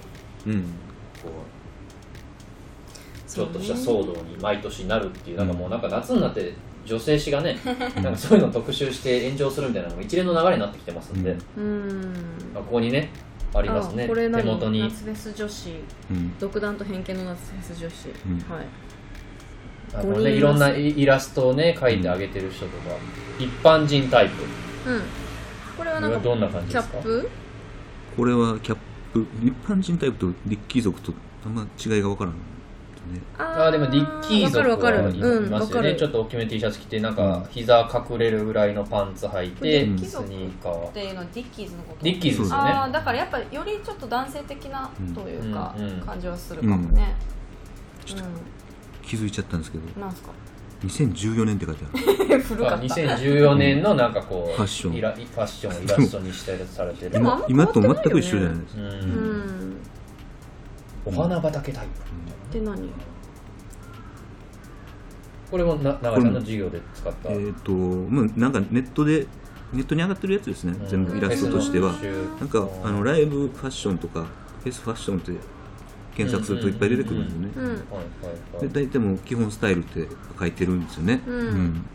[0.45, 0.61] ううん。
[0.61, 0.67] こ
[1.29, 1.31] う
[3.29, 7.59] ちょっとした騒動に毎年なるっていうなんかもうなんか夏になって女性誌がね
[8.01, 11.35] なんかそういうの特集して炎上するみたいなのも一連の流れになってきてますんで、
[12.55, 13.11] ここにね
[13.53, 14.05] ありますね。
[14.05, 14.81] あこれ何手元に。
[14.81, 15.69] 夏フェス女子。
[16.11, 16.37] うん。
[16.39, 18.55] 独断と偏見の夏フェス女子、うん。
[18.55, 18.65] はい。
[19.93, 22.95] あの五人いますねいろんなイイラストをね描いてあげてる人とか、
[23.39, 24.43] 一般人タイプ。
[24.89, 25.01] うん。
[25.77, 26.97] これはなんかどんな感じキですか？
[26.97, 27.29] ャップ？
[28.17, 28.77] これはキャッ
[29.13, 29.25] プ。
[29.41, 31.13] 一般人タイプとリッキー族と
[31.45, 32.33] あんま違いが分からん
[33.13, 33.21] ね。
[33.37, 33.71] あー。
[33.71, 35.21] でもディッキー族わかるわかる。
[35.21, 40.89] はいうんますよね、ちょっと大きめの T シャツ着てなんか膝隠れるぐらいのパンツ履いて、うんスニーカー。
[40.89, 42.03] っていうのは Dickiesのこと？
[42.05, 42.69] Dickiesですよね。
[42.71, 46.01] ああだからやっぱよりちょっと男性的なというかうんうん。
[46.01, 47.15] 感じはするかもね。
[48.05, 48.25] ちょっと
[49.03, 49.83] 気づいちゃったんですけど。
[49.95, 50.29] うんなんすか
[50.83, 51.85] ？2014年って書いて
[52.29, 52.39] ある。
[52.43, 52.85] 古かった。
[52.85, 57.11] 2014年のなんかこうファッションイラファッションをイラストにしたやつされてる。
[57.15, 58.81] 今今と全く一緒じゃないですか。
[58.81, 58.91] ううん
[59.71, 59.77] ん
[61.07, 61.87] お花畑タイ
[62.51, 62.59] プ。
[62.59, 62.89] で何？
[65.49, 69.25] これもな長井さんの授業で使った、えっ、とまあなんかネットで
[69.71, 71.93] ネットに上がってるやつですね、全部イラストとしては。
[72.39, 74.25] なんかあのライブファッションとか
[74.63, 75.31] フェスファッションって
[76.15, 77.79] 検索するといっぱい出てくるんですよね、
[78.61, 81.85] で大体もう基本スタイルって書いてるんですよね、うん。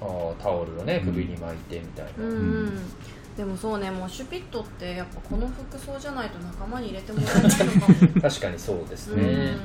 [0.00, 2.80] あータオルをね首に巻いてみたいな、うん
[3.38, 7.94] でもそうねもうシュピットってやっぱこの服装じゃないと仲間に入れてもらえないのかも。
[8.20, 9.22] 確かにそうですうん。
[9.22, 9.56] ね、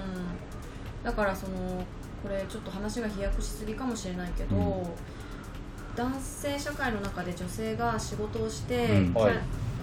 [1.04, 1.84] だからその
[2.22, 4.84] これちょっと話が飛躍しすぎかもしれないけど、うん。
[5.96, 9.14] 男性社会の中で女性が仕事をして、うん。
[9.16, 9.34] キャはい。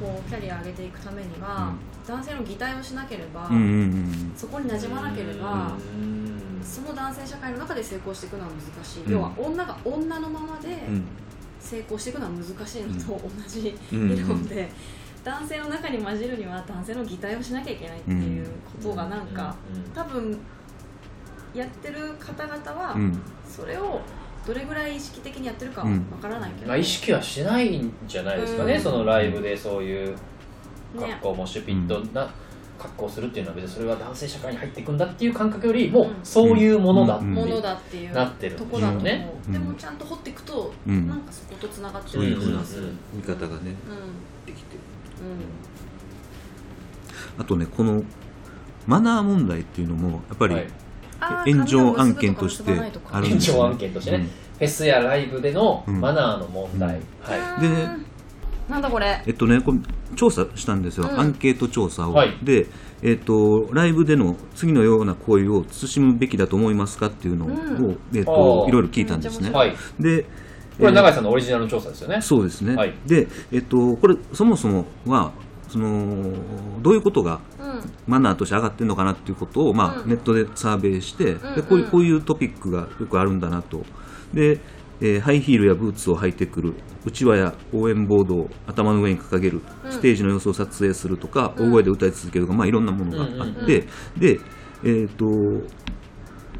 [0.00, 1.72] こうキャリア上げていくためには、
[2.06, 6.62] 男性の擬態をしなければ、うんうんうんそこに馴染まなければ、うん。
[6.62, 9.12] その男性社会の中で成功していくのは難しい、うん。
[9.12, 11.04] 要は女が女のままでうん
[11.60, 14.68] 成功していくのは難しいのと同じうん理論で、
[15.22, 18.46] 男性の中に混じるには男性の擬態をしなきゃいけないっていう
[18.82, 19.54] ことがなんか、
[19.94, 20.38] 多分
[21.54, 23.20] やってる方々はうん。
[23.50, 24.00] それを
[24.46, 25.88] どれぐらい意識的にやってるかわ
[26.22, 28.80] からないけど、まあ、意識はしないんじゃないですかね、うん。
[28.80, 30.16] そのライブでそういう
[30.94, 32.32] 格ね好もシュピットな
[32.80, 36.14] 格好をするっていうのは別にそれは男性社会に入っていくんだっていう感覚よりもうん。
[36.22, 38.56] そういうものだっていう、ものだっていうなってる。
[38.56, 39.52] とこだと思う、ねうん。
[39.52, 41.08] でもちゃんと掘っていくと、うん。
[41.08, 42.98] なんかそことつながってる気がする、うん。
[43.14, 44.46] 見方がねうん。
[44.46, 44.76] できて
[47.38, 48.02] あとねこの
[48.86, 50.56] マナー問題っていうのもやっぱり
[51.52, 52.72] 炎上案件として
[53.10, 54.26] あるんですよ延長案件としてね、
[54.58, 56.00] フェスやライブでのうん。
[56.00, 57.02] マナーの問題、うん。
[57.22, 58.10] はでねあー
[58.70, 59.22] なんだこれ？
[59.26, 59.78] えっとね、これ
[60.16, 61.20] 調査したんですよ、うん。
[61.20, 62.38] アンケート調査を、はい。
[62.42, 62.68] で、
[63.02, 67.98] えっと、ライブでの次のような行為を慎むべきだと思いますかっていうのを、うん。
[68.14, 68.68] えっあと、ー。
[68.68, 69.50] いろいろ聞いたんですね。
[69.50, 69.52] い、。
[69.52, 70.22] はい、で、
[70.78, 72.22] これ永井さんのオリジナル調査ですよね。
[72.22, 72.94] そうですね、はい。
[73.06, 75.32] で、えっと、これそもそもは
[75.68, 76.32] その
[76.80, 77.80] どういうことがうん。
[78.06, 80.08] マナーとして上がってるのかなっていうことを、まあうん。
[80.08, 81.38] ネットでサーベイして、ん。
[81.54, 83.84] でこういうこういうトピックがよくあるんだなと。
[84.32, 84.58] で、
[85.00, 89.92] えーハイヒールやブーツを履いてくるうちわや応援ボードを頭の上に掲げる、うん。
[89.92, 91.70] ステージの様子を撮影するとか、うん。
[91.70, 93.86] 大声で歌い続けるとか、まあ、いろんなものがあって、
[94.18, 94.38] で、
[94.84, 95.26] えー、と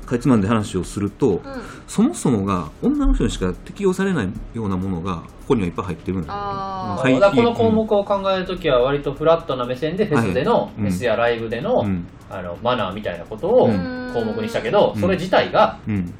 [0.07, 1.43] かいつまんで話をすると、うん。
[1.87, 10.71] そもそもが女の人にしか適用されないようなものがここにはいっぱい入ってるんだからこの項目を考えるときは割とフラットな目線でフェスでの、はい。
[10.83, 12.07] フェスやライブでの,、うん。
[12.31, 14.11] あのマナーみたいなことをうん。
[14.15, 16.15] 項目にしたけど、うんそれ自体がうん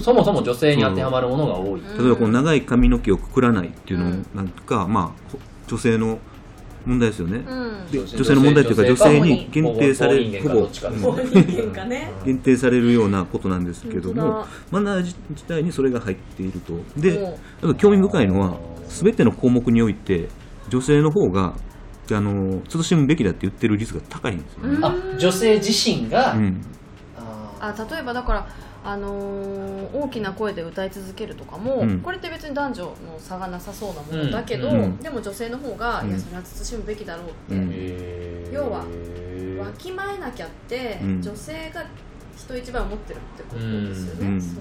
[0.00, 1.98] そもそも女性に当てはまるものが多い、うん。
[1.98, 6.18] 例えばこの長い髪の毛をくくらないっていうのなんか、まあほ女性の
[6.86, 7.90] 問題ですよね、うん。
[7.90, 10.68] で女性の問題というか女性に限定されるほ
[11.02, 11.16] ぼ。
[11.16, 12.12] ね。
[12.24, 16.74] 限定されるようなことなんですけど本もマナー自自体にそれが入っていると。
[16.96, 17.38] で
[17.78, 20.28] 興味深いのは全ての項目において
[20.68, 21.54] 女性の方が
[22.12, 26.60] あの慎むべきだって言ってる率が高いんですよね、あ女性自身が、うん。
[27.16, 28.46] ああ例えばだから、
[28.84, 32.00] あのー大きな声で歌い続けるとかも、うん。
[32.00, 34.96] これって別に男女の差がなさそうなものだけど、うん。
[34.98, 36.10] でも女性の方が、うん。
[36.10, 38.84] いやそれは慎むべきだろうって、要はわ
[39.78, 41.22] きまえなきゃって、うん。
[41.22, 41.84] 女性が
[42.36, 44.40] 人一倍思ってるってことですよね、うん。
[44.40, 44.60] その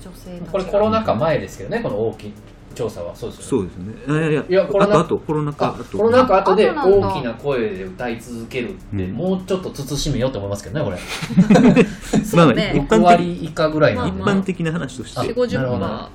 [0.00, 2.32] 女性これコロナ禍前ですけどねこの大きい
[2.78, 3.48] 調査はそうですよね。
[3.48, 3.94] そうですね。
[4.06, 5.66] あいやいやいやコロナあとあとコロナ禍。
[5.66, 7.08] ああとコロナ禍後であ後なんだ。
[7.08, 9.12] 大きな声で歌い続けるって、うん。
[9.14, 10.98] もうちょっと慎めよって思いますけどねこれ。
[12.22, 12.72] そうね。
[12.76, 14.08] 一般6割以下ぐらいの、まあ。
[14.08, 15.84] 一般的な話として、あ4 5 0なるほど。
[15.84, 16.10] は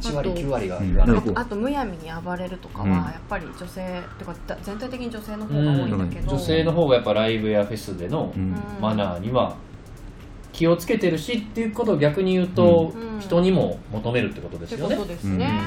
[0.00, 1.06] 8割あと9割がうん言わない。
[1.08, 2.92] なるほどあとむやみに暴れるとかは、うん。
[2.92, 8.54] やっぱり女性ってかだ全体的に女性の方が多いんだけど、女性の方がやっぱライブやフェスでのうん。
[8.80, 9.54] マナーには
[10.60, 13.18] 気をつけてるしっていうことを逆に言うと、うん。
[13.18, 14.86] 人にも求めるってことですよね。
[14.86, 15.58] ってことですね、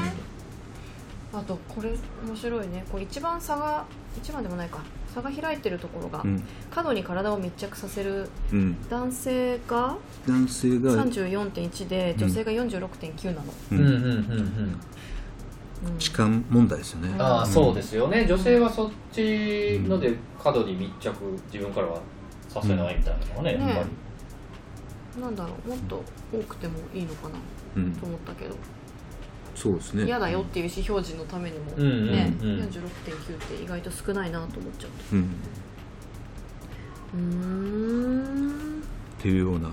[1.33, 1.89] あとこれ
[2.27, 2.85] 面白いね。
[2.91, 4.83] こう一番差が一番でもないか。
[5.11, 6.43] 差が開いてるところが、うん。
[6.69, 14.09] 角に体を密着させるうん、男性が男性が、34.1で女性が46.9なの、ううんんうんうんうん。
[15.89, 15.97] うん。
[15.97, 18.27] 痴漢問題ですよね、うんああそうですよね。
[18.27, 21.15] 女性はそっちので過度に密着
[21.51, 21.99] 自分からは
[22.47, 23.67] させないみたいなのがね、ね。
[23.67, 24.02] やっぱり
[25.19, 27.35] なんだろうもっと多くてもいいのかな
[27.77, 27.91] うん。
[27.93, 28.55] と思ったけど。
[29.55, 30.05] そうですね。
[30.05, 31.83] 嫌だよっていう意思表示のためにも、うん。
[31.83, 32.11] うん。
[32.11, 32.47] ね、うん。
[32.59, 32.69] 46.9っ
[33.57, 35.25] て意外と少ないなと思っちゃったうん、っ
[37.13, 37.21] うー
[38.79, 38.83] ん。
[39.21, 39.69] ていうような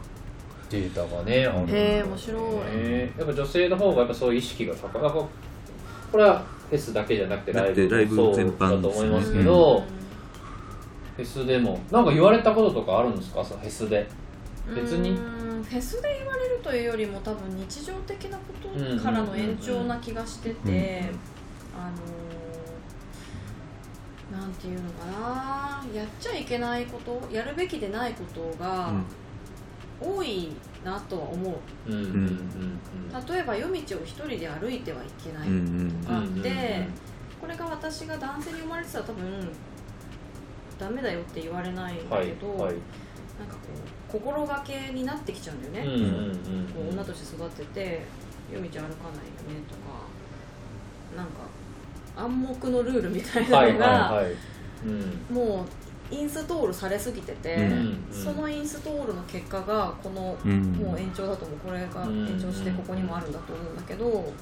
[0.69, 2.77] データがねあるんだへえ面白い。
[2.77, 5.03] ねやっぱ女性の方がやっぱそういう意識が高い。
[5.03, 5.29] やっぱこ
[6.19, 9.83] れはフェスだけじゃなくてライブだってライブ全般だと思いますけど、
[11.17, 11.81] フェスでも。
[11.91, 13.45] なんか言われたこととかあるんですか？
[13.45, 14.07] そのフェスで
[14.75, 15.17] 別に。
[15.61, 21.81] フェスで言われるというよりも多分日常的なことからの延長な気がしてて、うん。
[21.81, 22.31] あのー
[24.31, 28.93] なんていうのかなやっちゃいけないことやるべきでないことが
[30.01, 30.53] 多い
[30.85, 31.55] なとは思う。
[31.89, 35.55] 例えば夜道を一人で歩いてはいけないうん。
[35.55, 36.05] うん。
[36.05, 36.87] があって、
[37.41, 39.49] これが私が男性に生まれてたら多分
[40.79, 42.29] ダメだよって言われないんだはい。
[42.29, 42.75] けど、はい
[43.41, 46.35] なんかこう心がけになってきちゃうんだよね、うんうんうん
[46.75, 48.03] こう女として育てて
[48.53, 48.95] 夜道歩かないよね
[49.69, 50.07] とか
[51.17, 51.33] なんか
[52.17, 54.35] 暗黙のルールみたいはないのが、はいはい
[54.87, 55.35] うん。
[55.35, 55.65] も
[56.11, 60.63] うインストールされすぎてて、うんそのインストールの結果がこの、うん。
[60.73, 64.33] もう延長だと思うこれが延長してここにもあるんだと思うんだけど、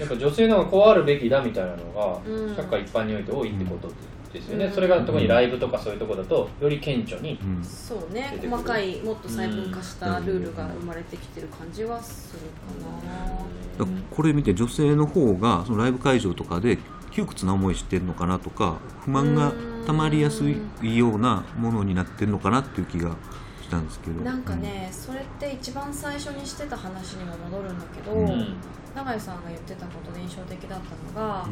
[0.00, 2.56] やっぱ女性の方がこうあるべきだみたいなのがうん。
[2.56, 3.88] 社会一般において多いってこと
[4.32, 7.64] ですよね、うんそれが特にライブとかそういうところだとより顕著にうん。
[7.64, 8.38] そうね。
[8.48, 13.38] 細かいもっと細分化したルールが生まれてきてる感じはするかな、
[13.78, 16.78] だからこれ見て女性の方がそのライブ会場とかで
[17.10, 19.52] 窮屈な思いしてるのかなとか不満が
[19.86, 20.44] たまりやす
[20.82, 23.16] いようなものになってるのかなっていう気が
[23.62, 24.22] したんですけど。
[24.22, 28.54] なんかね、それって一番最初にしてた話にも戻るんだけど、うん。
[28.94, 30.80] 永井さんが言ってたことで印象的だっ
[31.14, 31.48] たのが、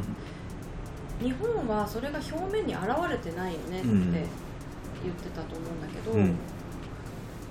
[1.22, 3.88] 日本はそれが表面に現れてないよねって
[5.02, 6.34] 言ってたと思うんだけど、うん。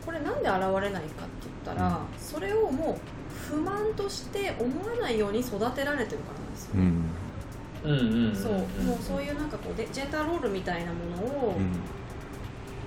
[0.06, 2.98] これなんで現れないかって言ったら、それをもう
[3.34, 6.72] 不満として思わないように育てられてるからなんですよ。
[6.76, 6.84] うね。
[6.84, 7.06] ん
[7.84, 8.54] うんうんそう。
[8.54, 11.72] もうそういうなんかこうでジェンダーロールみたいなものを、うん。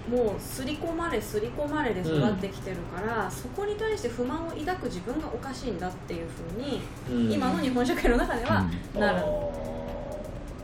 [0.09, 7.33] もう刷り込まれ刷り込まれで育ってきてるから、そこに対して不満を抱く自分がおかしいんだっていうふうに、うん。
[7.33, 8.65] 今の日本社会の中では
[8.95, 9.78] なる、あ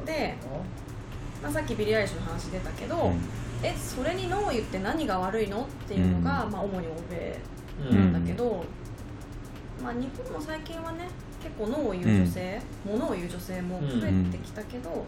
[0.05, 0.37] で、
[1.43, 3.21] まあ、さっきビリー・アイリッシュの話出たけど、うん。
[3.62, 6.53] えそれにノーを言って何が悪いのっていうのが、うん。
[6.53, 8.64] まあ、主に欧米ーなんだけど、
[9.83, 11.09] まあ、日本も最近はね
[11.43, 15.05] 結構脳を言う女性、物を言う女性も増えてきたけど、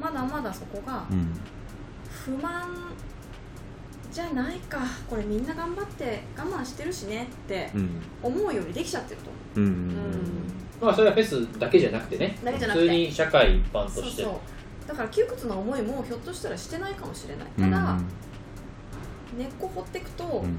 [0.00, 1.34] まだまだそこがうん。
[2.08, 2.92] 不満
[4.10, 4.78] じゃないか
[5.10, 7.90] これみんな頑張って我慢してるしねってうん。
[8.22, 9.30] 思うよりできちゃってると
[9.60, 9.70] 思う。
[9.70, 12.38] うんまあそれはフェスだけじゃなくてね。
[12.44, 12.86] だけじゃなくて。
[12.86, 14.22] 普通に社会一般として。
[14.22, 14.40] そうそ
[14.86, 14.88] う。
[14.88, 17.46] だから窮屈な思いもひょっとしたらしてないかもしれない。
[17.70, 17.98] ただ、
[19.36, 20.56] 根っこ掘っていくと、うん。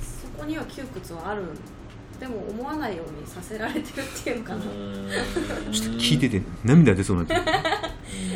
[0.00, 1.42] そこには窮屈はある
[2.18, 7.50] でも思わないようにさせられてるっていうのかな、ちょっと聞いてて涙出そうになって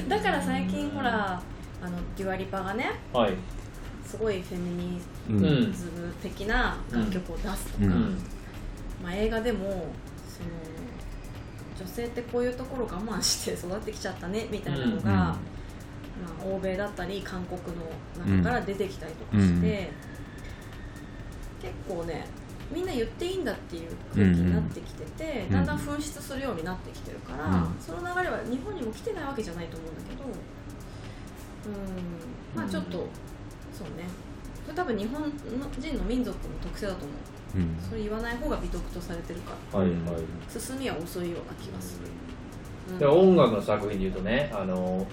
[0.08, 1.40] だから最近ほら
[1.80, 3.34] あのデュアリパがねはい。
[4.04, 8.18] すごいフェミニズム的な楽曲を出すとか、うん。
[9.02, 9.86] まあ、映画でも
[10.28, 10.48] その
[11.78, 15.06] 女性ってこういうところ我慢して育ってきちゃったねみたいなのが、うん。
[15.06, 15.34] ま
[16.40, 19.90] あ、欧米だったり韓国の中から出てきたりとかして、
[21.62, 21.70] うん。
[21.70, 22.26] 結構ね
[22.72, 25.52] みんな言っていいんだっていう空気になってきてて、うん。
[25.52, 27.76] だんだん噴出するようになってきてるから、うん。
[27.78, 30.32] その流れは日本にも来てないわけじゃないと思うんだけどうん。
[32.54, 33.06] まあちょっと、
[33.72, 34.08] そうね。
[34.74, 35.28] 多分日本の
[35.78, 37.08] 人の民族の特性だと思う。
[37.30, 37.35] うん
[37.88, 39.52] それ言わない方が美徳とされてるか。
[39.72, 39.98] らはいはい。
[40.48, 42.06] 進みは遅いような気がする、
[42.92, 42.98] うん。
[42.98, 45.06] で音楽の作品でいうとねあの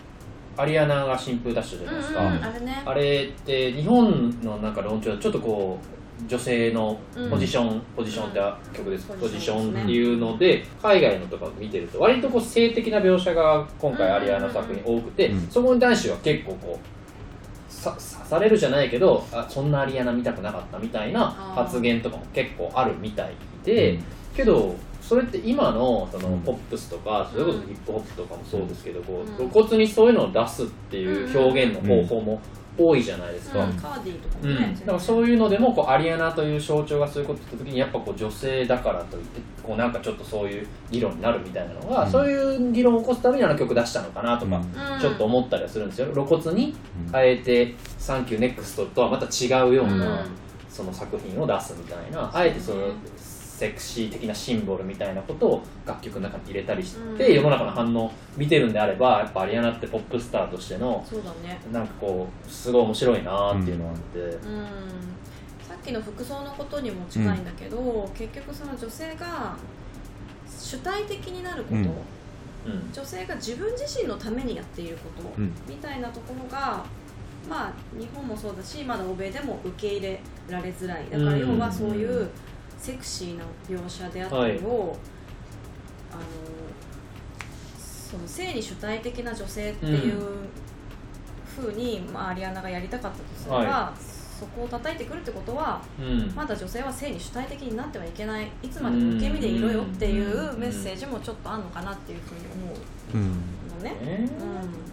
[0.56, 2.84] アリアナが新風出したじゃないですか、うんうん、あれね。
[2.86, 6.98] あれって日本のなんか論調はちょっとこう女性の
[7.30, 15.48] ポジション、ポジションって曲です、うんポジションっていうので海外のとか見てると割とこう性的な描写が今回アリアナの作品多くて、うん。
[15.50, 17.03] そこに男子は結構こうさ
[17.92, 24.00] 刺されるじゃないけどあそんなアリアナ見たくなかったみたいな発言とかも結構あるみたいで、
[24.36, 26.40] けどそれって今のそのうん。
[26.42, 29.36] ポップスとか、それこそヒップホップとかもそうですけど、こううん。
[29.36, 32.42] 露骨にそういうのを出すっていう表現の方法も
[32.78, 33.64] 多いじゃないですか。
[33.64, 33.74] うん。
[33.74, 42.12] カーディとかうん、だからそういうのでもこうアリアナという象徴がそういうこと言った時にやっぱこう女性だからといってこうなんかちょっとそういう議論になるみたいなのが、うん。
[42.12, 44.62] そういう議論を起こすためにあの曲出したのかなとか、
[45.00, 46.08] ちょっと思ったりはするんですよ。
[46.14, 46.76] 露骨に
[47.12, 50.26] 変えて「thank u, nextとはまた違うような、うん。
[50.70, 52.88] その作品を出すみたいなあえてその
[53.56, 57.36] セクシー的なシンボルみたいなことを楽曲の中に入れたりして、うん。
[57.36, 61.62] 世の中の反応を見てるんであればやっぱアリアナってポップスターとしてのそうだね。
[61.72, 64.20] なんかこうすごい面白いなっていうのがあって。
[64.20, 64.38] うん。
[65.68, 69.56] さっきの服装のことにも近いんだけど、結局その女性が
[70.60, 71.86] 主体的になること、うん。
[71.86, 71.94] うん。
[72.92, 75.54] 女性が自分自身のためにやっていること、うん。
[75.70, 76.84] みたいなところが
[77.48, 81.06] まあ日本もそうだしまだ欧米でも受け入れられづらい。
[81.12, 82.30] だから要はそういう
[82.84, 84.98] セクシーな描写であったりを、
[86.12, 86.22] あの
[87.80, 90.20] その性に主体的な女性っていう
[91.56, 96.34] ふうに、まあ、アリアナがやりたかったとすれば、はそこを叩いてくるってことはうん。
[96.36, 98.52] まだ女性は性に主体的になってはいけない。
[98.62, 102.78] いつまでも受け身でいろよっていうメッセージもちょっとあるのかなっていうふうに思う
[103.14, 103.30] うん
[103.80, 103.92] のね。
[104.06, 104.93] ねうん、そうそ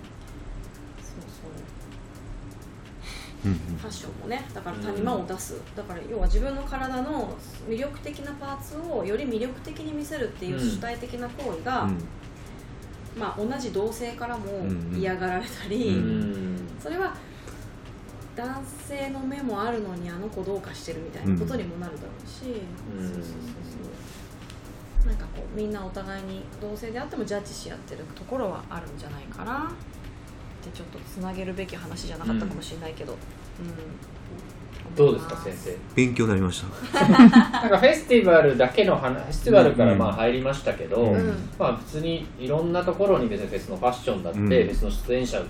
[3.44, 3.54] ううん。
[3.54, 7.36] ファッションもねだから谷間を出す、だから要は自分の体の
[7.68, 11.88] 魅力的なパーツをより魅力的に見せるっていう主体的な行為が、
[13.18, 16.68] まあ、同じ同性からもうん嫌がられたり、ううん。
[16.82, 17.14] それは
[18.36, 22.62] 男性の目もあるのにあの子どうかしてるみたいなことにもなるだろうし、
[22.96, 23.04] うん。
[23.06, 23.36] そうそうそうそ
[25.04, 25.06] う。
[25.06, 29.72] なんかこうみんなお互いに同性であってもジャッジし合ってるところはあるんじゃないかな
[30.60, 33.18] ってちょっとつなげるべき話じゃなかったかもしれないけど、うん。
[34.96, 35.76] どうですか先生？
[35.94, 37.08] 勉強になりました。
[37.08, 37.30] なん
[37.70, 41.34] かフェスティバルだけの話フェスティバルからまあ入りましたけど、うん。
[41.58, 44.48] まあ普通にいろんなところに別にフェスのファッションだって、うん。
[44.48, 45.46] フェスの出演者の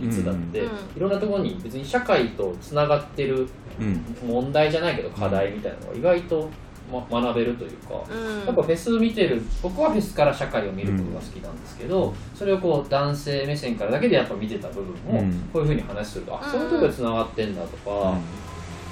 [0.00, 0.66] 率だって、うん。
[0.66, 3.46] いろんなところに別に社会とつながってる
[3.80, 4.04] うん。
[4.26, 6.50] 問題じゃないけど課題みたいなのが意外と、
[6.90, 8.46] ま、学べるというか、うん。
[8.46, 15.32] やっぱフェス見てる僕はフェスから社会を見ることが好きなんですけど、それをこう男性目線からだけでやっぱ見てた部分をうん。
[15.52, 16.52] こういうふうに話すると、あうん。
[16.52, 18.18] そういうところでつながってんだとか、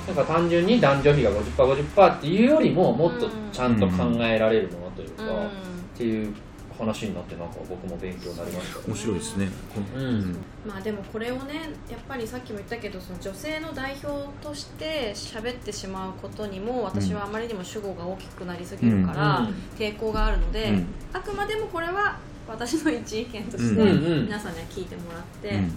[0.07, 5.47] なんか単純に男女比が 50%50% っていうよりももっとちゃんと考えられるものというか、うん。
[5.47, 5.49] っ
[5.97, 6.33] ていう
[6.79, 8.79] 話になってなんか僕も勉強になりました。
[8.79, 8.85] ね。
[8.89, 9.49] 面白いですね。
[9.97, 10.37] うん。
[10.67, 11.55] まあでもこれをね
[11.91, 19.55] やっぱりさっきも言ったけどその女性の代表として喋ってしまうことにも私はあまりにも主語が大きくなりすぎるからうん。
[19.79, 20.87] 抵抗があるので、うん。
[21.13, 22.19] あくまでもこれは
[22.49, 23.83] 私の一意見として
[24.23, 25.73] 皆さんには聞いてもらって、うん。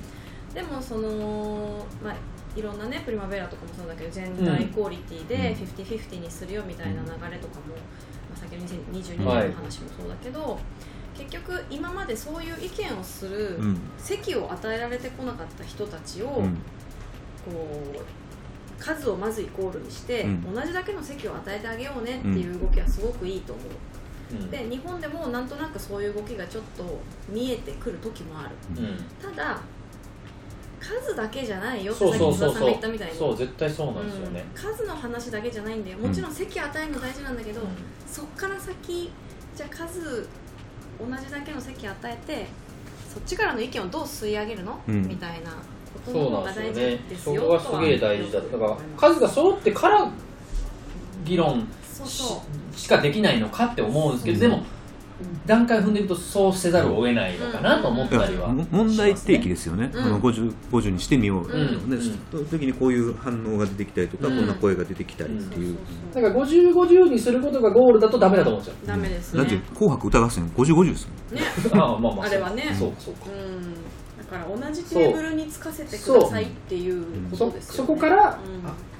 [0.54, 2.16] でもそのまあ
[2.56, 5.44] いろんなねプリマベラとかもそうだけどジェンダーイコーリティでうん。
[5.84, 7.80] 50-50にするよみたいな流れとかも、ま
[8.18, 9.52] あ、先ほど2022年のはい。
[9.54, 10.58] 話もそうだけど、
[11.18, 13.82] 結局今までそういう意見をするうん。
[13.98, 16.56] 席を与えられてこなかった人たちを、うん。
[17.46, 20.54] こう数をまずイコールにして、うん。
[20.56, 24.50] 同じだけの席を与えてあげようねっていう動きはすごくいいと思う、うん。
[24.50, 26.84] で日本でもなんとなくそういう動きがちょっと
[27.28, 28.56] 見えてくる時もある。
[28.78, 28.98] うん。
[29.22, 29.60] ただ
[30.80, 33.18] 数だけじゃないよってそうさっき津田さんが言ったみたいに。
[33.18, 34.62] そう絶対そうなんですよね、うん。
[34.74, 37.68] 数の話だけじゃないんだよもちろん席与えるの大事なんだけど、うん。
[38.08, 39.12] そっから先
[39.56, 40.28] じゃあ数
[41.00, 42.48] 同じだけの席与えて
[43.14, 45.08] そっちからの意見をどう吸い上げるの、うん。
[45.08, 45.52] みたいな
[46.06, 48.40] ことが大事んですよねですよそこがすげえ大事だ。
[48.40, 50.10] だから思います数が揃ってから
[51.26, 51.66] 議論し
[51.98, 52.44] そうそ
[52.76, 52.78] う。
[52.78, 54.42] しかできないのかって思うんですけど、うん。
[54.42, 54.64] でも
[55.46, 61.90] 段階を踏んでいくとそうせざるを得ないのかなと思ったりは、も問題提起ですよね、うんあの 50, 50にしてみよう、うん。
[61.90, 61.96] ね。
[61.96, 62.02] うん。
[62.32, 64.38] その時にこういう反応が出てきたりとか、うん。
[64.38, 65.78] こんな声が出てきたりっていう、
[66.14, 71.40] だから5050にすることがゴールだとダメだと思うんですよダメですだってね「紅白歌合戦」5050ですもん。
[71.40, 71.42] ね。
[71.74, 72.26] ああまあまあ。
[72.26, 72.76] あれはね。
[72.78, 73.26] そうかそうか。
[73.28, 73.74] うん
[74.20, 77.78] だから同じテーブルにつかせてくださいっていうこそとですよね。
[77.78, 78.40] そこから、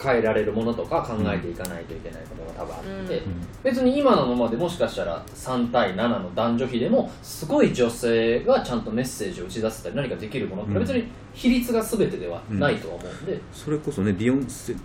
[0.02, 3.24] 変えられるものとか考えていかないといけないことが多分あって、うん。
[3.64, 10.80] 別に今のままでもしかしたら3対7の男女比でもすごい女性がちゃんとメッセージを打ち出せたり何かできるものってうん。
[10.80, 14.76] 別に比率が全てではないとは思うんで、それこそねビヨンセ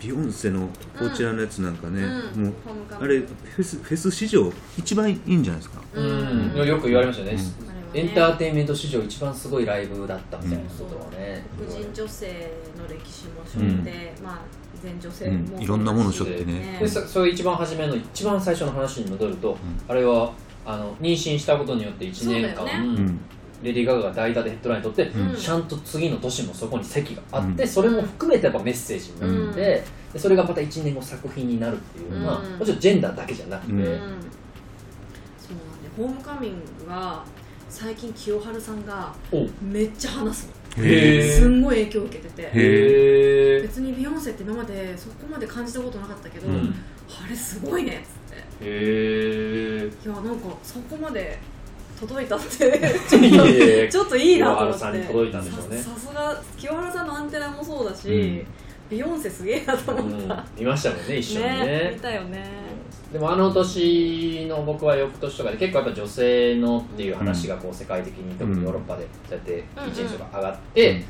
[0.00, 0.68] ビヨンセの
[0.98, 2.02] こちらのやつなんかね、
[2.36, 2.44] うん。
[2.44, 2.54] もう
[3.00, 6.52] あれフェスフェス史上一番いいんじゃないですか、うん。
[6.56, 6.66] うん。
[6.66, 12.26] よく言われましたよね、うんエンターテインメント史上一番すごいライブだったみたいなことをね、黒人女性
[12.76, 14.38] の歴史も背負って、まあ
[14.82, 16.78] 全女性も、うんいろんなもの背負ってね。
[16.80, 19.56] でそそれ一番初めの一番最初の話に戻ると、
[19.88, 20.32] あれは
[20.66, 22.66] あの妊娠したことによって1年間、
[23.62, 25.36] レディー・ガガが代打でヘッドライン取って、うん。
[25.36, 27.68] ちゃんと次の年もそこに席があって、うん。
[27.68, 29.82] それも含めてやっぱメッセージになって、
[30.12, 32.58] でそれがまた1年後作品になるっていうのは、うん。
[32.58, 33.78] もちろんジェンダーだけじゃなくて、うん。
[33.78, 37.24] うんそうなんでホームカミングが
[37.74, 39.48] 最近清春さんがお。
[39.60, 40.52] めっちゃ話すの。
[40.76, 43.60] すんごい影響を受けてて。
[43.62, 46.72] 別にビヨンセって今までそこまで感じたことなかったけど、うん。
[47.08, 48.64] あれすごいねっつって。
[48.64, 51.36] へいやなんかそこまで
[51.98, 52.46] 届いたって。
[52.46, 54.78] ーいやいやいやちょっといいなと思って。
[54.78, 55.76] 清原さんに届いたんでしょうね。
[55.76, 58.46] ささすが清原さんのアンテナもそうだし、うん
[58.90, 60.24] ビヨンセすげえなと思うん。
[60.24, 61.92] った、見ましたもんね一緒にね。
[61.94, 62.44] 見たよね。
[63.12, 71.04] でもあの年の僕は翌年とかで結構やっぱ女性のっていう話がこう世界的に特にヨーロッパでそうやって一日が上がって、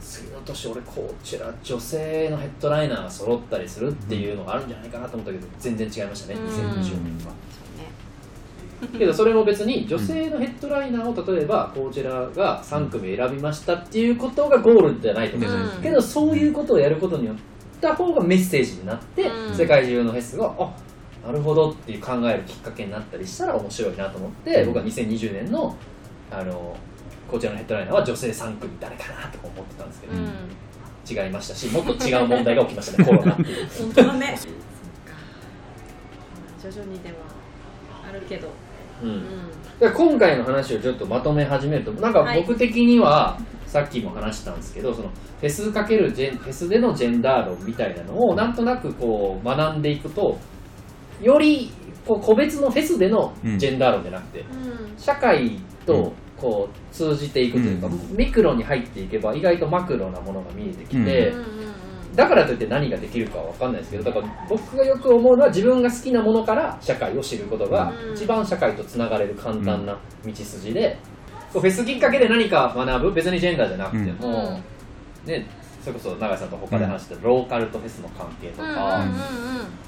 [0.00, 6.46] 次の年俺こちら女性のヘッドライナーが揃ったりするっていうのがあるんじゃないかなと思ったけど全然違いましたねうん。
[6.46, 6.82] 2020
[7.18, 7.32] 年は。
[8.98, 15.52] けど それも別に女性のヘッドライナーを例えばこちらが3組選びましたっていうことがゴールじゃないと思うん。
[15.52, 17.36] ですようんけどそういうことをやることによっ
[17.80, 19.54] た方がメッセージになって、うん。
[19.54, 20.70] 世界中のフェスがあ
[21.26, 24.66] なるほどっていう考えるきっかけになったりしたら面白いなと思って、うん。
[24.68, 25.74] 僕は2020年の
[26.30, 26.76] あの
[27.30, 30.28] こちらのヘッドライナーは女性3組誰かなとか思ってたんですけど、うん。
[31.08, 33.68] 違いましたしもっと違う問題が起きましたね コロナっていう。
[33.78, 34.34] 本当だね。
[34.36, 34.52] そっ
[35.04, 35.14] か。
[36.62, 37.14] 徐々にでは
[38.08, 38.48] あるけど
[39.02, 39.08] うん。
[39.10, 39.22] うん
[39.78, 42.40] で今回の話をちょっとまとめ始めるとなんかはい。
[42.40, 50.38] 僕的には、さっきも話したんですけどそのフェスかけるジェンフェスでのジェンダー論みたいなのをなんとなくこう学んでいくと
[51.20, 51.70] より
[52.06, 54.98] こう個別のフェスでのジェンダー論じゃなくて、うん。
[54.98, 58.16] 社会とこう通じていくというか、うん。
[58.16, 61.57] ミクロに入っていけば意外とマクロなものが見えてきて、うん
[62.18, 68.12] だからといって何ができるかは分かんないですけどだから僕がよく思うのは自分が好きなものから社会を知ることがうん。
[68.12, 70.98] 一番社会とつながれる簡単な道筋で、
[71.52, 74.60] こうフェスきっかけで何か学ぶ別にジェンダーじゃなくても、
[75.26, 75.46] ね、
[75.80, 79.14] それこそ永井さんと他で話したローカルとフェスの関係とか、うん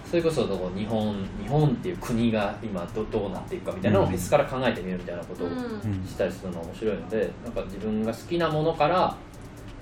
[0.09, 0.45] それこそ
[0.77, 4.11] 日本日本っていう国が今どどうなっていくかみたいなのをうん。
[4.13, 9.17] フェスから考えてみるみたいなことをしたりするのは面白いのでなんか自分が好きなものから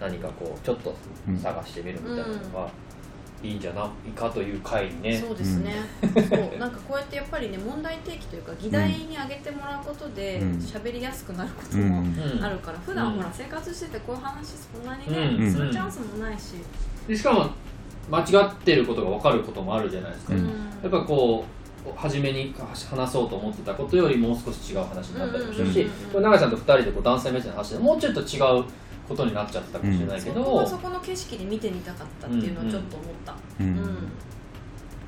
[0.01, 0.95] 何かこうちょっと
[1.43, 2.71] 探してみるみたいなのが
[3.43, 5.17] いいんじゃないかという回にね。
[5.17, 6.59] そうですね、そう。
[6.59, 10.51] なんかこうやってやっぱりね問題提起というか議題に挙げてもらうことでうん。
[10.59, 12.05] 喋りやすくなることも
[12.43, 13.13] あるから、普段うん。
[13.19, 15.45] ほら生活しててこういう話そんなにうん。
[15.45, 16.55] ねするチャンスもないし、
[17.07, 17.51] でしかも
[18.11, 20.47] 間違ってることが分かることもあるじゃないですか、うん。
[20.47, 21.45] やっぱこ
[21.87, 28.65] う初めに話そうと思ってたことよりもう少し違う話になったりもするし、永井さんと2人でこう男性目線の話でもうちょっと違う
[29.09, 33.75] ことになっちゃってたかもしれないけそど、こはそこの景色で見てみたかったっていうのはちょっと思った、ううん。
[33.77, 34.09] ん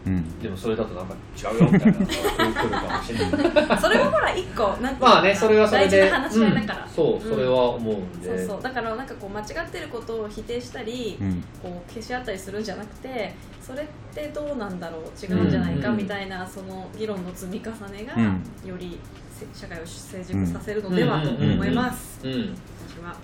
[0.06, 0.38] うん。
[0.40, 3.78] でもそれだとなんか違うよみたいなのが来るかもしれない。
[3.78, 6.90] それはほら一個なんかまあねそれはそれで大事な話し合いだから、うん。
[6.90, 8.62] そうそれは思うんで、そうそう。
[8.62, 11.44] だからなんかこう間違ってることを否定したり、うん。
[11.62, 15.96] こう消し合ったりするんじゃなくてそれってどうなんだろう違うんじゃないかうん。
[15.98, 18.68] みたいなその議論の積み重ねが、うん。
[18.68, 18.98] より
[19.30, 22.56] せ社会を成熟させるのではと思います、うん。
[22.88, 23.14] 私は、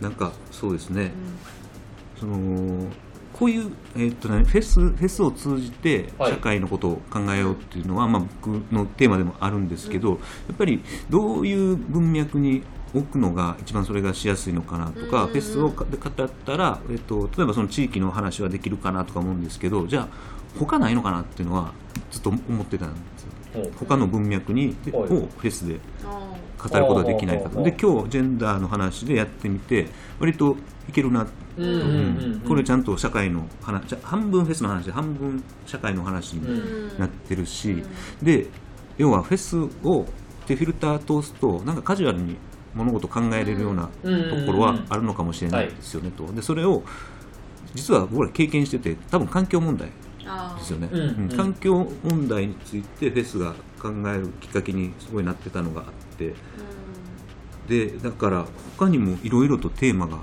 [0.00, 1.12] なんかそうですね。
[2.18, 2.86] その
[3.32, 6.32] こういう、えーっとね、フェスフェスを通じてはい。
[6.32, 10.16] 社会のことを考えようっていうのは、まあ、僕のテーマでもあるんですけど、や
[10.54, 12.62] っぱりどういう文脈に
[12.94, 15.04] 置くのが一番それがしやすいのかなとか、うん。
[15.04, 20.08] うんうんフェスを語ったら、えーっと例えばその地域の話はできるかなとか思うんですけどじゃあ
[20.58, 21.72] 他ないのかなっていうのは
[22.10, 22.94] ずっと思ってたん
[23.78, 27.48] 他の文脈にをフェスであ語ることができないか。
[27.48, 29.88] とで今日ジェンダーの話でやってみて
[30.18, 30.56] 割と
[30.88, 31.26] いけるな。
[32.46, 36.98] これちゃんと社会の話じゃ半分フェスの話で半分社会の話にうん。
[36.98, 37.82] なってるし、
[38.22, 38.46] で
[38.98, 40.06] 要はフェスを
[40.46, 42.36] でフィルター通すとなんかカジュアルに
[42.74, 43.90] 物事を考えれるようなと
[44.46, 46.26] ころはあるのかもしれないですよねと。
[46.32, 46.82] でそれを
[47.74, 49.90] 実は僕ら経験してて多分環境問題あ
[50.58, 51.00] ですよね、うん。
[51.00, 51.36] うん。
[51.36, 55.86] 環境問題についてフェスが考えるきっかけにすごいなってたのがあっ
[56.18, 56.34] て。
[57.68, 58.46] でだから
[58.78, 60.18] 他にもいろいろとテーマが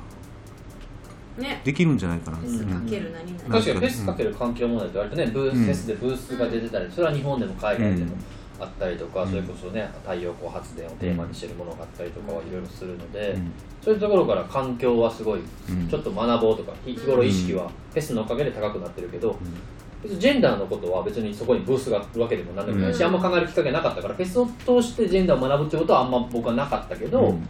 [1.38, 1.62] ね。
[1.64, 5.64] できるんじゃないかなって、フェスかうん確かにフェスかける環境問題って割とねブース、うん。
[5.66, 8.20] フェスでブースが出てたりそれは日本でも海外でもうん。
[8.60, 9.30] あったりとか、うん。
[9.30, 13.52] それこそね太陽光発電をテーマにしてるものがあったりとかはいろいろするので、うん。
[13.84, 15.88] そういうところから環境はすごいうん。
[15.90, 19.38] ちょっと学ぼうとか日日頃意識はフェスのおかげで高くなってるけど、
[20.06, 23.06] ジェンダーのことは別にそこにブースがあるわけでも何でもないし、うん。
[23.06, 27.48] あんま考えるきっかけなかったからフェスを通してジェンダーを学ぶってことはあんま僕はなかったけど、うん。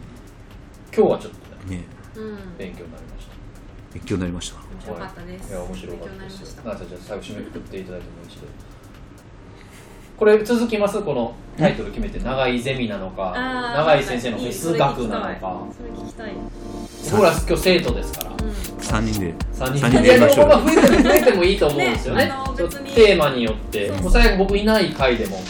[0.94, 1.84] 今日はちょっとねね。
[2.16, 2.38] うん。
[2.56, 3.32] 勉強になりました。
[3.92, 4.56] 勉強になりました。
[4.56, 5.50] 面白かったです。
[5.50, 5.52] い。
[5.52, 6.44] や面白かっ勉強になたですよ。
[6.44, 6.62] りました。
[6.62, 8.73] なあじゃあ最後締めくくっていただいても一度。
[10.18, 11.02] これ続きます？
[11.02, 12.18] このタイトル決めて。
[12.18, 13.32] 長井ゼミなのか
[13.76, 15.62] 長井先生のフェス学なのか。
[15.76, 16.32] それ聞きたい。
[17.10, 18.30] 僕ら今日生徒ですから。
[18.30, 18.36] うん。
[18.38, 20.08] 3人で3人で。
[20.08, 20.48] やりましょう。
[20.48, 22.32] 増えても増えてもいいと思うんですよね。
[22.94, 23.92] テーマによって。
[24.10, 25.40] 最後僕いない回でも。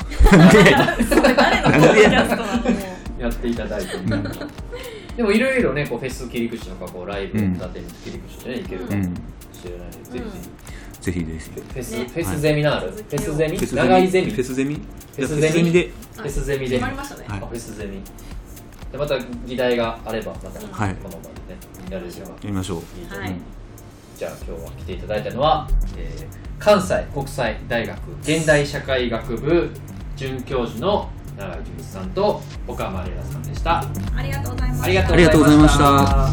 [3.18, 4.22] やっていただいてうん
[5.16, 9.14] でもいろいろねこうフェス切り口とかこうライブを立てに切り口でねいけるかもうん
[9.52, 10.24] しれないのでぜひぜ
[11.04, 11.38] ぜひぜひ。
[11.38, 12.04] ひフェスね。
[12.06, 12.86] フェスゼミナール。
[12.86, 12.96] はい。
[12.96, 13.56] フェスゼミ？
[13.58, 14.30] フェス長井ゼミ。
[14.30, 14.74] フェスゼミ。
[14.74, 14.80] フ
[15.16, 15.90] じゃあェスゼミで。
[16.16, 16.70] フェスゼミで。
[16.70, 17.40] 決まりましたねはい。
[17.42, 18.00] あフェスゼミ。
[18.92, 20.96] でまた議題があればまたこのはい。
[21.02, 21.22] 場でね
[21.90, 22.78] やれればやりましょう。
[23.14, 23.34] はい。
[24.16, 29.68] じゃあ今日は来ていただいたのは、えー関西国際大学現代社会学部
[30.16, 33.84] 准教授の永井純一さんと岡間玲奈さんでした。
[34.16, 34.86] ありがとうございました。
[35.12, 36.30] ありがとうございました